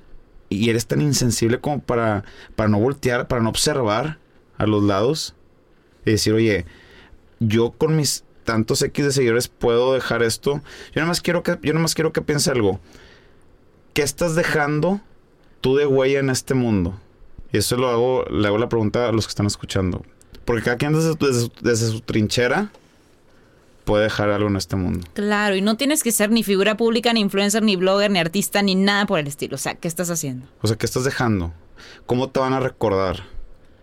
y 0.50 0.70
eres 0.70 0.86
tan 0.86 1.02
insensible 1.02 1.60
como 1.60 1.82
para, 1.82 2.24
para 2.56 2.70
no 2.70 2.80
voltear, 2.80 3.28
para 3.28 3.42
no 3.42 3.50
observar 3.50 4.20
a 4.58 4.66
los 4.68 4.84
lados 4.84 5.34
y 6.06 6.12
decir, 6.12 6.34
oye, 6.34 6.66
yo 7.40 7.72
con 7.72 7.96
mis 7.96 8.24
tantos 8.44 8.82
X 8.82 9.06
de 9.06 9.12
seguidores 9.12 9.48
puedo 9.48 9.94
dejar 9.94 10.22
esto. 10.24 10.56
Yo 10.94 10.96
nada 10.96 11.08
más 11.08 11.22
quiero 11.22 11.42
que, 11.44 11.58
yo 11.64 11.74
nada 11.74 11.82
más 11.84 11.96
quiero 11.96 12.12
que 12.14 12.22
piense 12.22 12.52
algo. 12.52 12.80
¿Qué 13.94 14.02
estás 14.04 14.36
dejando 14.36 15.02
tú 15.62 15.76
de 15.76 15.86
huella 15.86 16.20
en 16.20 16.30
este 16.30 16.54
mundo? 16.54 17.00
Y 17.52 17.58
eso 17.58 17.76
lo 17.78 17.90
hago, 17.90 18.26
le 18.26 18.48
hago 18.48 18.58
la 18.58 18.70
pregunta 18.70 19.10
a 19.10 19.12
los 19.12 19.26
que 19.26 19.32
están 19.32 19.46
escuchando. 19.48 20.04
Porque 20.46 20.64
cada 20.64 20.78
quien 20.78 20.94
desde, 20.94 21.14
desde 21.16 21.42
su- 21.42 21.52
desde 21.62 21.88
su 21.88 22.02
trinchera 22.02 22.72
puede 23.92 24.06
dejar 24.06 24.30
algo 24.30 24.48
en 24.48 24.56
este 24.56 24.78
mundo. 24.78 25.06
Claro, 25.12 25.54
y 25.54 25.62
no 25.62 25.76
tienes 25.76 26.02
que 26.02 26.14
ser 26.14 26.32
ni 26.32 26.44
figura 26.44 26.78
pública, 26.78 27.12
ni 27.12 27.20
influencer, 27.20 27.62
ni 27.62 27.76
blogger, 27.76 28.10
ni 28.10 28.20
artista, 28.20 28.62
ni 28.62 28.74
nada 28.74 29.06
por 29.06 29.20
el 29.20 29.28
estilo. 29.28 29.56
O 29.56 29.58
sea, 29.58 29.76
¿qué 29.76 29.90
estás 29.90 30.10
haciendo? 30.10 30.48
O 30.62 30.68
sea, 30.68 30.78
¿qué 30.78 30.86
estás 30.86 31.04
dejando? 31.04 31.52
¿Cómo 32.06 32.30
te 32.30 32.40
van 32.40 32.54
a 32.54 32.62
recordar? 32.62 33.26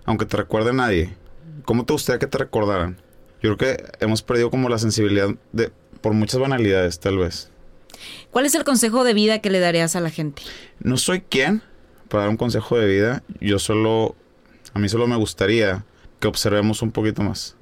Aunque 0.07 0.25
te 0.25 0.38
recuerde 0.38 0.73
nadie. 0.73 1.14
¿Cómo 1.66 1.85
te 1.85 1.92
gustaría 1.92 2.18
que 2.18 2.27
te 2.27 2.38
recordaran? 2.38 2.97
Yo 3.42 3.55
creo 3.55 3.77
que 3.77 3.85
hemos 4.01 4.23
perdido 4.23 4.51
como 4.51 4.71
la 4.71 4.79
sensibilidad 4.79 5.29
de 5.53 5.71
por 6.01 6.14
muchas 6.14 6.40
banalidades, 6.40 7.01
tal 7.01 7.18
vez. 7.18 7.51
¿Cuál 8.31 8.47
es 8.47 8.55
el 8.55 8.64
consejo 8.64 9.05
de 9.05 9.12
vida 9.12 9.40
que 9.40 9.51
le 9.51 9.61
darías 9.61 9.94
a 9.94 10.01
la 10.01 10.09
gente? 10.09 10.40
No 10.81 10.97
soy 10.97 11.21
quien 11.21 11.61
para 12.09 12.23
dar 12.23 12.31
un 12.31 12.38
consejo 12.38 12.79
de 12.79 12.87
vida. 12.87 13.23
Yo 13.42 13.59
solo, 13.59 14.16
a 14.73 14.79
mí 14.79 14.88
solo 14.88 15.07
me 15.07 15.16
gustaría 15.16 15.85
que 16.18 16.29
observemos 16.29 16.81
un 16.81 16.92
poquito 16.92 17.23
más. 17.23 17.57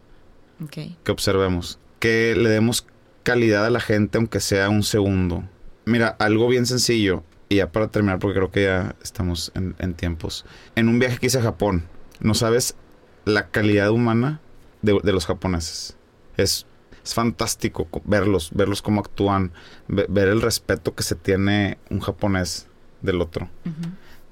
Ok. 0.63 0.79
Que 1.03 1.11
observemos. 1.11 1.81
Que 1.99 2.35
le 2.37 2.49
demos 2.51 2.87
calidad 3.23 3.67
a 3.67 3.71
la 3.71 3.81
gente, 3.81 4.19
aunque 4.19 4.41
sea 4.41 4.69
un 4.69 4.83
segundo. 4.83 5.45
Mira, 5.85 6.09
algo 6.19 6.49
bien 6.49 6.67
sencillo. 6.67 7.23
Y 7.49 7.57
ya 7.57 7.71
para 7.71 7.89
terminar, 7.89 8.19
porque 8.19 8.37
creo 8.37 8.51
que 8.51 8.65
ya 8.65 8.97
estamos 9.03 9.53
en, 9.55 9.77
en 9.79 9.95
tiempos. 9.95 10.45
En 10.75 10.89
un 10.89 10.99
viaje 10.99 11.19
que 11.19 11.27
hice 11.27 11.39
a 11.39 11.43
Japón, 11.43 11.85
no 12.21 12.35
sabes 12.35 12.75
la 13.25 13.49
calidad 13.49 13.91
humana 13.91 14.41
de, 14.83 14.99
de 15.03 15.13
los 15.13 15.27
japoneses. 15.27 15.97
Es, 16.37 16.67
es 17.05 17.15
fantástico 17.15 17.85
co- 17.87 18.03
verlos, 18.05 18.51
verlos 18.53 18.83
cómo 18.83 19.01
actúan, 19.01 19.53
ve- 19.87 20.07
ver 20.09 20.27
el 20.29 20.43
respeto 20.43 20.95
que 20.97 21.05
se 21.05 21.15
tiene 21.15 21.79
un 21.89 22.01
japonés 22.01 22.67
del 23.01 23.21
otro. 23.21 23.49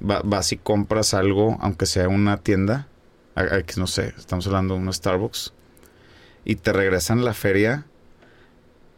Va- 0.05 0.23
vas 0.25 0.51
y 0.53 0.57
compras 0.57 1.15
algo, 1.15 1.57
aunque 1.61 1.87
sea 1.87 2.09
una 2.09 2.39
tienda, 2.39 2.89
a- 3.37 3.45
no 3.77 3.87
sé, 3.87 4.13
estamos 4.19 4.47
hablando 4.49 4.75
de 4.75 4.81
un 4.81 4.93
Starbucks, 4.93 5.53
y 6.45 6.57
te 6.57 6.73
regresan 6.73 7.25
la 7.25 7.35
feria 7.35 7.87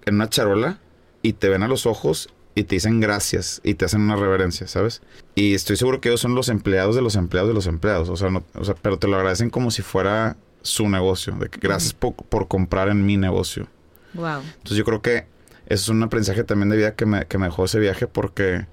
en 0.04 0.14
una 0.16 0.28
charola 0.28 0.78
y 1.22 1.34
te 1.34 1.48
ven 1.48 1.62
a 1.62 1.68
los 1.68 1.86
ojos 1.86 2.28
y 2.54 2.64
te 2.64 2.76
dicen 2.76 3.00
gracias 3.00 3.60
y 3.64 3.74
te 3.74 3.84
hacen 3.84 4.00
una 4.00 4.16
reverencia, 4.16 4.66
¿sabes? 4.66 5.02
Y 5.34 5.54
estoy 5.54 5.76
seguro 5.76 6.00
que 6.00 6.08
ellos 6.08 6.20
son 6.20 6.34
los 6.34 6.48
empleados 6.48 6.94
de 6.96 7.02
los 7.02 7.16
empleados 7.16 7.48
de 7.48 7.54
los 7.54 7.66
empleados, 7.66 8.08
o 8.08 8.16
sea, 8.16 8.30
no- 8.30 8.44
o 8.54 8.64
sea 8.64 8.74
pero 8.80 8.98
te 8.98 9.08
lo 9.08 9.16
agradecen 9.16 9.50
como 9.50 9.70
si 9.70 9.82
fuera 9.82 10.36
su 10.62 10.88
negocio, 10.88 11.34
de 11.34 11.48
que 11.48 11.60
gracias 11.60 11.92
por, 11.92 12.14
por 12.14 12.48
comprar 12.48 12.88
en 12.88 13.04
mi 13.04 13.16
negocio. 13.16 13.68
Wow. 14.14 14.40
Entonces 14.56 14.78
yo 14.78 14.84
creo 14.84 15.02
que 15.02 15.26
eso 15.66 15.82
es 15.84 15.88
un 15.90 16.02
aprendizaje 16.02 16.44
también 16.44 16.70
de 16.70 16.76
vida 16.76 16.94
que 16.94 17.04
me, 17.06 17.26
que 17.26 17.38
me 17.38 17.46
dejó 17.46 17.66
ese 17.66 17.78
viaje 17.78 18.06
porque 18.06 18.66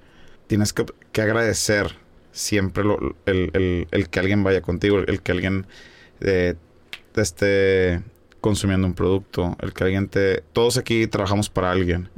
tienes 0.46 0.72
que, 0.72 0.86
que 1.12 1.20
agradecer 1.22 1.96
siempre 2.32 2.84
lo- 2.84 3.14
el, 3.26 3.50
el- 3.52 3.88
el 3.90 4.08
que 4.08 4.20
alguien 4.20 4.42
vaya 4.44 4.62
contigo, 4.62 4.98
el 4.98 5.20
que 5.20 5.32
alguien 5.32 5.66
eh, 6.20 6.54
te 7.12 7.20
esté 7.20 8.02
consumiendo 8.44 8.86
un 8.86 8.92
producto, 8.92 9.56
el 9.62 9.72
que 9.72 9.84
alguien 9.84 10.06
te... 10.06 10.42
Todos 10.52 10.76
aquí 10.76 11.06
trabajamos 11.06 11.48
para 11.48 11.70
alguien 11.70 12.10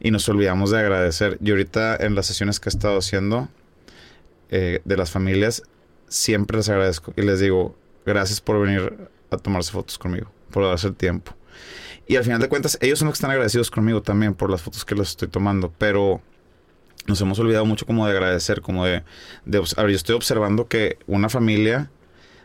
y 0.00 0.10
nos 0.10 0.26
olvidamos 0.30 0.70
de 0.70 0.78
agradecer. 0.78 1.36
Y 1.44 1.50
ahorita 1.50 1.94
en 1.96 2.14
las 2.14 2.24
sesiones 2.24 2.58
que 2.58 2.70
he 2.70 2.72
estado 2.72 2.96
haciendo 2.96 3.50
eh, 4.48 4.80
de 4.86 4.96
las 4.96 5.10
familias, 5.10 5.62
siempre 6.08 6.56
les 6.56 6.70
agradezco 6.70 7.12
y 7.18 7.20
les 7.20 7.40
digo, 7.40 7.76
gracias 8.06 8.40
por 8.40 8.62
venir 8.62 9.10
a 9.30 9.36
tomarse 9.36 9.70
fotos 9.70 9.98
conmigo, 9.98 10.30
por 10.50 10.64
darse 10.64 10.86
el 10.86 10.94
tiempo. 10.94 11.34
Y 12.06 12.16
al 12.16 12.24
final 12.24 12.40
de 12.40 12.48
cuentas, 12.48 12.78
ellos 12.80 12.98
son 12.98 13.08
los 13.08 13.12
que 13.12 13.18
están 13.18 13.32
agradecidos 13.32 13.70
conmigo 13.70 14.00
también 14.00 14.32
por 14.32 14.48
las 14.48 14.62
fotos 14.62 14.86
que 14.86 14.94
les 14.94 15.10
estoy 15.10 15.28
tomando, 15.28 15.70
pero 15.76 16.22
nos 17.06 17.20
hemos 17.20 17.38
olvidado 17.40 17.66
mucho 17.66 17.84
como 17.84 18.06
de 18.06 18.12
agradecer, 18.12 18.62
como 18.62 18.86
de... 18.86 19.02
de 19.44 19.58
a 19.58 19.82
ver, 19.82 19.90
yo 19.90 19.96
estoy 19.96 20.16
observando 20.16 20.66
que 20.66 20.96
una 21.06 21.28
familia 21.28 21.90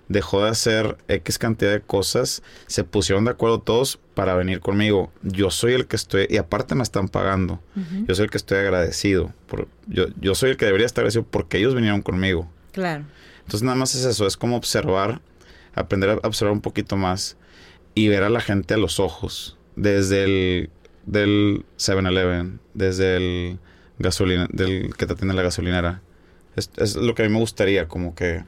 dejó 0.10 0.44
de 0.44 0.50
hacer 0.50 0.98
X 1.08 1.38
cantidad 1.38 1.72
de 1.72 1.82
cosas, 1.82 2.44
se 2.68 2.84
pusieron 2.84 3.26
de 3.26 3.32
acuerdo 3.32 3.60
todos 3.60 4.00
para 4.14 4.36
venir 4.36 4.60
conmigo. 4.60 5.12
Yo 5.22 5.50
soy 5.50 5.74
el 5.74 5.88
que 5.88 5.96
estoy, 5.96 6.28
y 6.30 6.38
aparte 6.38 6.76
me 6.76 6.84
están 6.84 7.10
pagando, 7.10 7.62
yo 8.08 8.16
soy 8.16 8.26
el 8.26 8.32
que 8.32 8.38
estoy 8.38 8.60
agradecido. 8.60 9.34
Por, 9.48 9.68
yo, 9.88 10.08
yo 10.20 10.36
soy 10.36 10.52
el 10.52 10.58
que 10.58 10.66
debería 10.66 10.86
estar 10.86 11.02
agradecido 11.02 11.26
porque 11.30 11.58
ellos 11.58 11.76
vinieron 11.76 12.02
conmigo. 12.02 12.50
Claro. 12.72 13.06
Entonces 13.40 13.64
nada 13.64 13.76
más 13.76 13.96
es 13.96 14.06
eso, 14.06 14.26
es 14.28 14.38
como 14.38 14.56
observar, 14.56 15.22
aprender 15.76 16.10
a 16.12 16.28
observar 16.28 16.54
un 16.54 16.62
poquito 16.62 16.96
más 16.96 17.38
y 17.96 18.08
ver 18.08 18.24
a 18.24 18.30
la 18.30 18.42
gente 18.42 18.74
a 18.74 18.78
los 18.78 19.00
ojos, 19.00 19.58
desde 19.76 20.24
el 20.24 20.70
del 21.06 21.66
7-Eleven, 21.78 22.60
desde 22.74 23.18
el 23.18 23.60
gasolina, 24.00 24.48
del 24.52 24.96
que 24.96 25.06
te 25.06 25.14
atiende 25.14 25.34
la 25.34 25.42
gasolinera. 25.42 26.02
Es, 26.56 26.70
es 26.78 26.96
lo 26.96 27.16
que 27.16 27.24
a 27.24 27.26
mí 27.26 27.34
me 27.34 27.40
gustaría, 27.40 27.88
como 27.88 28.16
que 28.16 28.44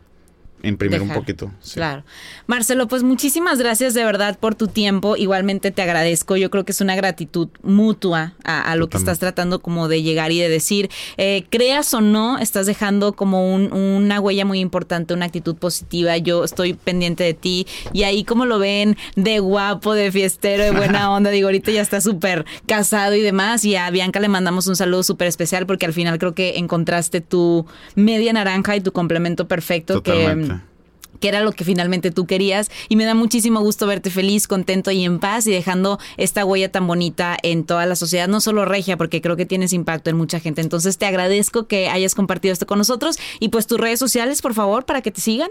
imprimir 0.67 0.99
Dejar. 0.99 1.15
un 1.15 1.21
poquito. 1.21 1.51
sí. 1.61 1.75
Claro. 1.75 2.03
Marcelo, 2.47 2.87
pues 2.87 3.03
muchísimas 3.03 3.59
gracias 3.59 3.93
de 3.93 4.03
verdad 4.03 4.37
por 4.39 4.55
tu 4.55 4.67
tiempo. 4.67 5.15
Igualmente 5.17 5.71
te 5.71 5.81
agradezco. 5.81 6.35
Yo 6.37 6.49
creo 6.51 6.63
que 6.65 6.71
es 6.71 6.81
una 6.81 6.95
gratitud 6.95 7.49
mutua 7.63 8.33
a, 8.43 8.61
a 8.71 8.75
lo 8.75 8.89
que 8.89 8.97
estás 8.97 9.19
tratando 9.19 9.59
como 9.61 9.87
de 9.87 10.03
llegar 10.03 10.31
y 10.31 10.39
de 10.39 10.49
decir. 10.49 10.89
Eh, 11.17 11.45
creas 11.49 11.93
o 11.93 12.01
no, 12.01 12.37
estás 12.37 12.65
dejando 12.65 13.13
como 13.13 13.53
un- 13.53 13.73
una 13.73 14.19
huella 14.19 14.45
muy 14.45 14.59
importante, 14.59 15.13
una 15.13 15.25
actitud 15.25 15.55
positiva. 15.55 16.17
Yo 16.17 16.43
estoy 16.43 16.73
pendiente 16.73 17.23
de 17.23 17.33
ti. 17.33 17.65
Y 17.93 18.03
ahí 18.03 18.23
como 18.23 18.45
lo 18.45 18.59
ven 18.59 18.95
de 19.15 19.39
guapo, 19.39 19.93
de 19.93 20.11
fiestero, 20.11 20.63
de 20.63 20.71
buena 20.71 21.11
onda. 21.15 21.29
Digo, 21.31 21.47
ahorita 21.47 21.71
ya 21.71 21.81
está 21.81 21.99
súper 22.01 22.45
casado 22.67 23.15
y 23.15 23.21
demás. 23.21 23.65
Y 23.65 23.75
a 23.75 23.89
Bianca 23.89 24.19
le 24.19 24.27
mandamos 24.27 24.67
un 24.67 24.75
saludo 24.75 25.03
súper 25.03 25.27
especial 25.27 25.65
porque 25.65 25.85
al 25.85 25.93
final 25.93 26.19
creo 26.19 26.33
que 26.35 26.57
encontraste 26.57 27.21
tu 27.21 27.65
media 27.95 28.33
naranja 28.33 28.75
y 28.75 28.81
tu 28.81 28.91
complemento 28.91 29.47
perfecto 29.47 30.01
Totalmente. 30.01 30.53
que 30.54 30.54
era 31.21 31.41
lo 31.41 31.51
que 31.51 31.63
finalmente 31.63 32.11
tú 32.11 32.25
querías. 32.25 32.69
Y 32.89 32.95
me 32.95 33.05
da 33.05 33.13
muchísimo 33.13 33.61
gusto 33.61 33.87
verte 33.87 34.09
feliz, 34.09 34.47
contento 34.47 34.91
y 34.91 35.03
en 35.03 35.19
paz 35.19 35.47
y 35.47 35.51
dejando 35.51 35.99
esta 36.17 36.45
huella 36.45 36.71
tan 36.71 36.87
bonita 36.87 37.37
en 37.43 37.65
toda 37.65 37.85
la 37.85 37.95
sociedad, 37.95 38.27
no 38.27 38.41
solo 38.41 38.65
regia, 38.65 38.97
porque 38.97 39.21
creo 39.21 39.35
que 39.35 39.45
tienes 39.45 39.73
impacto 39.73 40.09
en 40.09 40.17
mucha 40.17 40.39
gente. 40.39 40.61
Entonces 40.61 40.97
te 40.97 41.05
agradezco 41.05 41.67
que 41.67 41.89
hayas 41.89 42.15
compartido 42.15 42.53
esto 42.53 42.65
con 42.65 42.77
nosotros 42.77 43.17
y 43.39 43.49
pues 43.49 43.67
tus 43.67 43.79
redes 43.79 43.99
sociales, 43.99 44.41
por 44.41 44.53
favor, 44.53 44.85
para 44.85 45.01
que 45.01 45.11
te 45.11 45.21
sigan. 45.21 45.49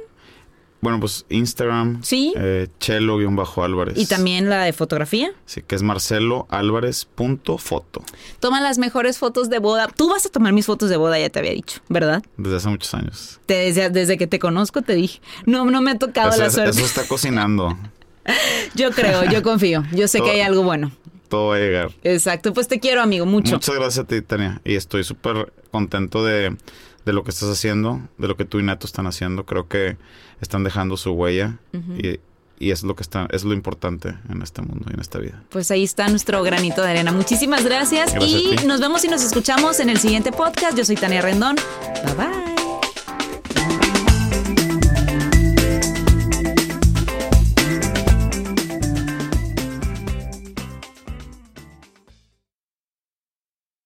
Bueno, 0.84 1.00
pues 1.00 1.24
Instagram, 1.30 2.02
Sí. 2.02 2.34
eh, 2.36 2.68
Chelo-Álvarez. 2.78 3.96
Y 3.96 4.04
también 4.04 4.50
la 4.50 4.64
de 4.64 4.74
fotografía. 4.74 5.30
Sí, 5.46 5.62
que 5.66 5.76
es 5.76 5.82
marceloalvarez.foto. 5.82 8.04
Toma 8.38 8.60
las 8.60 8.76
mejores 8.76 9.16
fotos 9.18 9.48
de 9.48 9.60
boda. 9.60 9.88
Tú 9.88 10.10
vas 10.10 10.26
a 10.26 10.28
tomar 10.28 10.52
mis 10.52 10.66
fotos 10.66 10.90
de 10.90 10.98
boda, 10.98 11.18
ya 11.18 11.30
te 11.30 11.38
había 11.38 11.52
dicho, 11.52 11.80
¿verdad? 11.88 12.22
Desde 12.36 12.56
hace 12.58 12.68
muchos 12.68 12.92
años. 12.92 13.40
Te, 13.46 13.54
desde, 13.54 13.88
desde 13.88 14.18
que 14.18 14.26
te 14.26 14.38
conozco 14.38 14.82
te 14.82 14.94
dije. 14.94 15.22
No, 15.46 15.64
no 15.64 15.80
me 15.80 15.92
ha 15.92 15.98
tocado 15.98 16.32
Eso, 16.32 16.42
la 16.42 16.50
suerte. 16.50 16.72
eso 16.72 16.84
está 16.84 17.08
cocinando. 17.08 17.78
Yo 18.74 18.90
creo, 18.90 19.24
yo 19.24 19.42
confío. 19.42 19.84
Yo 19.92 20.06
sé 20.06 20.20
que 20.20 20.28
hay 20.30 20.40
algo 20.42 20.64
bueno. 20.64 20.92
Todo 21.30 21.46
va 21.48 21.56
a 21.56 21.60
llegar. 21.60 21.92
Exacto. 22.02 22.52
Pues 22.52 22.68
te 22.68 22.78
quiero, 22.78 23.00
amigo, 23.00 23.24
mucho. 23.24 23.54
Muchas 23.54 23.74
gracias 23.74 24.04
a 24.04 24.06
ti, 24.06 24.20
Tania. 24.20 24.60
Y 24.64 24.74
estoy 24.76 25.02
súper 25.04 25.50
contento 25.70 26.22
de, 26.24 26.54
de 27.04 27.12
lo 27.12 27.22
que 27.24 27.30
estás 27.30 27.48
haciendo, 27.50 28.00
de 28.18 28.28
lo 28.28 28.36
que 28.36 28.44
tú 28.44 28.58
y 28.58 28.62
Neto 28.62 28.86
están 28.86 29.06
haciendo. 29.06 29.44
Creo 29.44 29.68
que 29.68 29.96
están 30.40 30.64
dejando 30.64 30.96
su 30.96 31.12
huella 31.12 31.58
y, 31.98 32.20
y 32.58 32.70
es 32.70 32.82
lo 32.82 32.96
que 32.96 33.02
está, 33.02 33.26
es 33.30 33.44
lo 33.44 33.52
importante 33.52 34.14
en 34.28 34.42
este 34.42 34.62
mundo 34.62 34.86
y 34.90 34.94
en 34.94 35.00
esta 35.00 35.18
vida. 35.18 35.42
Pues 35.50 35.70
ahí 35.70 35.84
está 35.84 36.08
nuestro 36.08 36.42
granito 36.42 36.82
de 36.82 36.90
arena. 36.90 37.12
Muchísimas 37.12 37.64
gracias, 37.64 38.12
Gracias 38.14 38.62
y 38.62 38.66
nos 38.66 38.80
vemos 38.80 39.04
y 39.04 39.08
nos 39.08 39.22
escuchamos 39.22 39.80
en 39.80 39.90
el 39.90 39.98
siguiente 39.98 40.32
podcast. 40.32 40.76
Yo 40.76 40.84
soy 40.84 40.96
Tania 40.96 41.20
Rendón. 41.20 41.56
Bye 42.04 42.14
bye. 42.14 42.63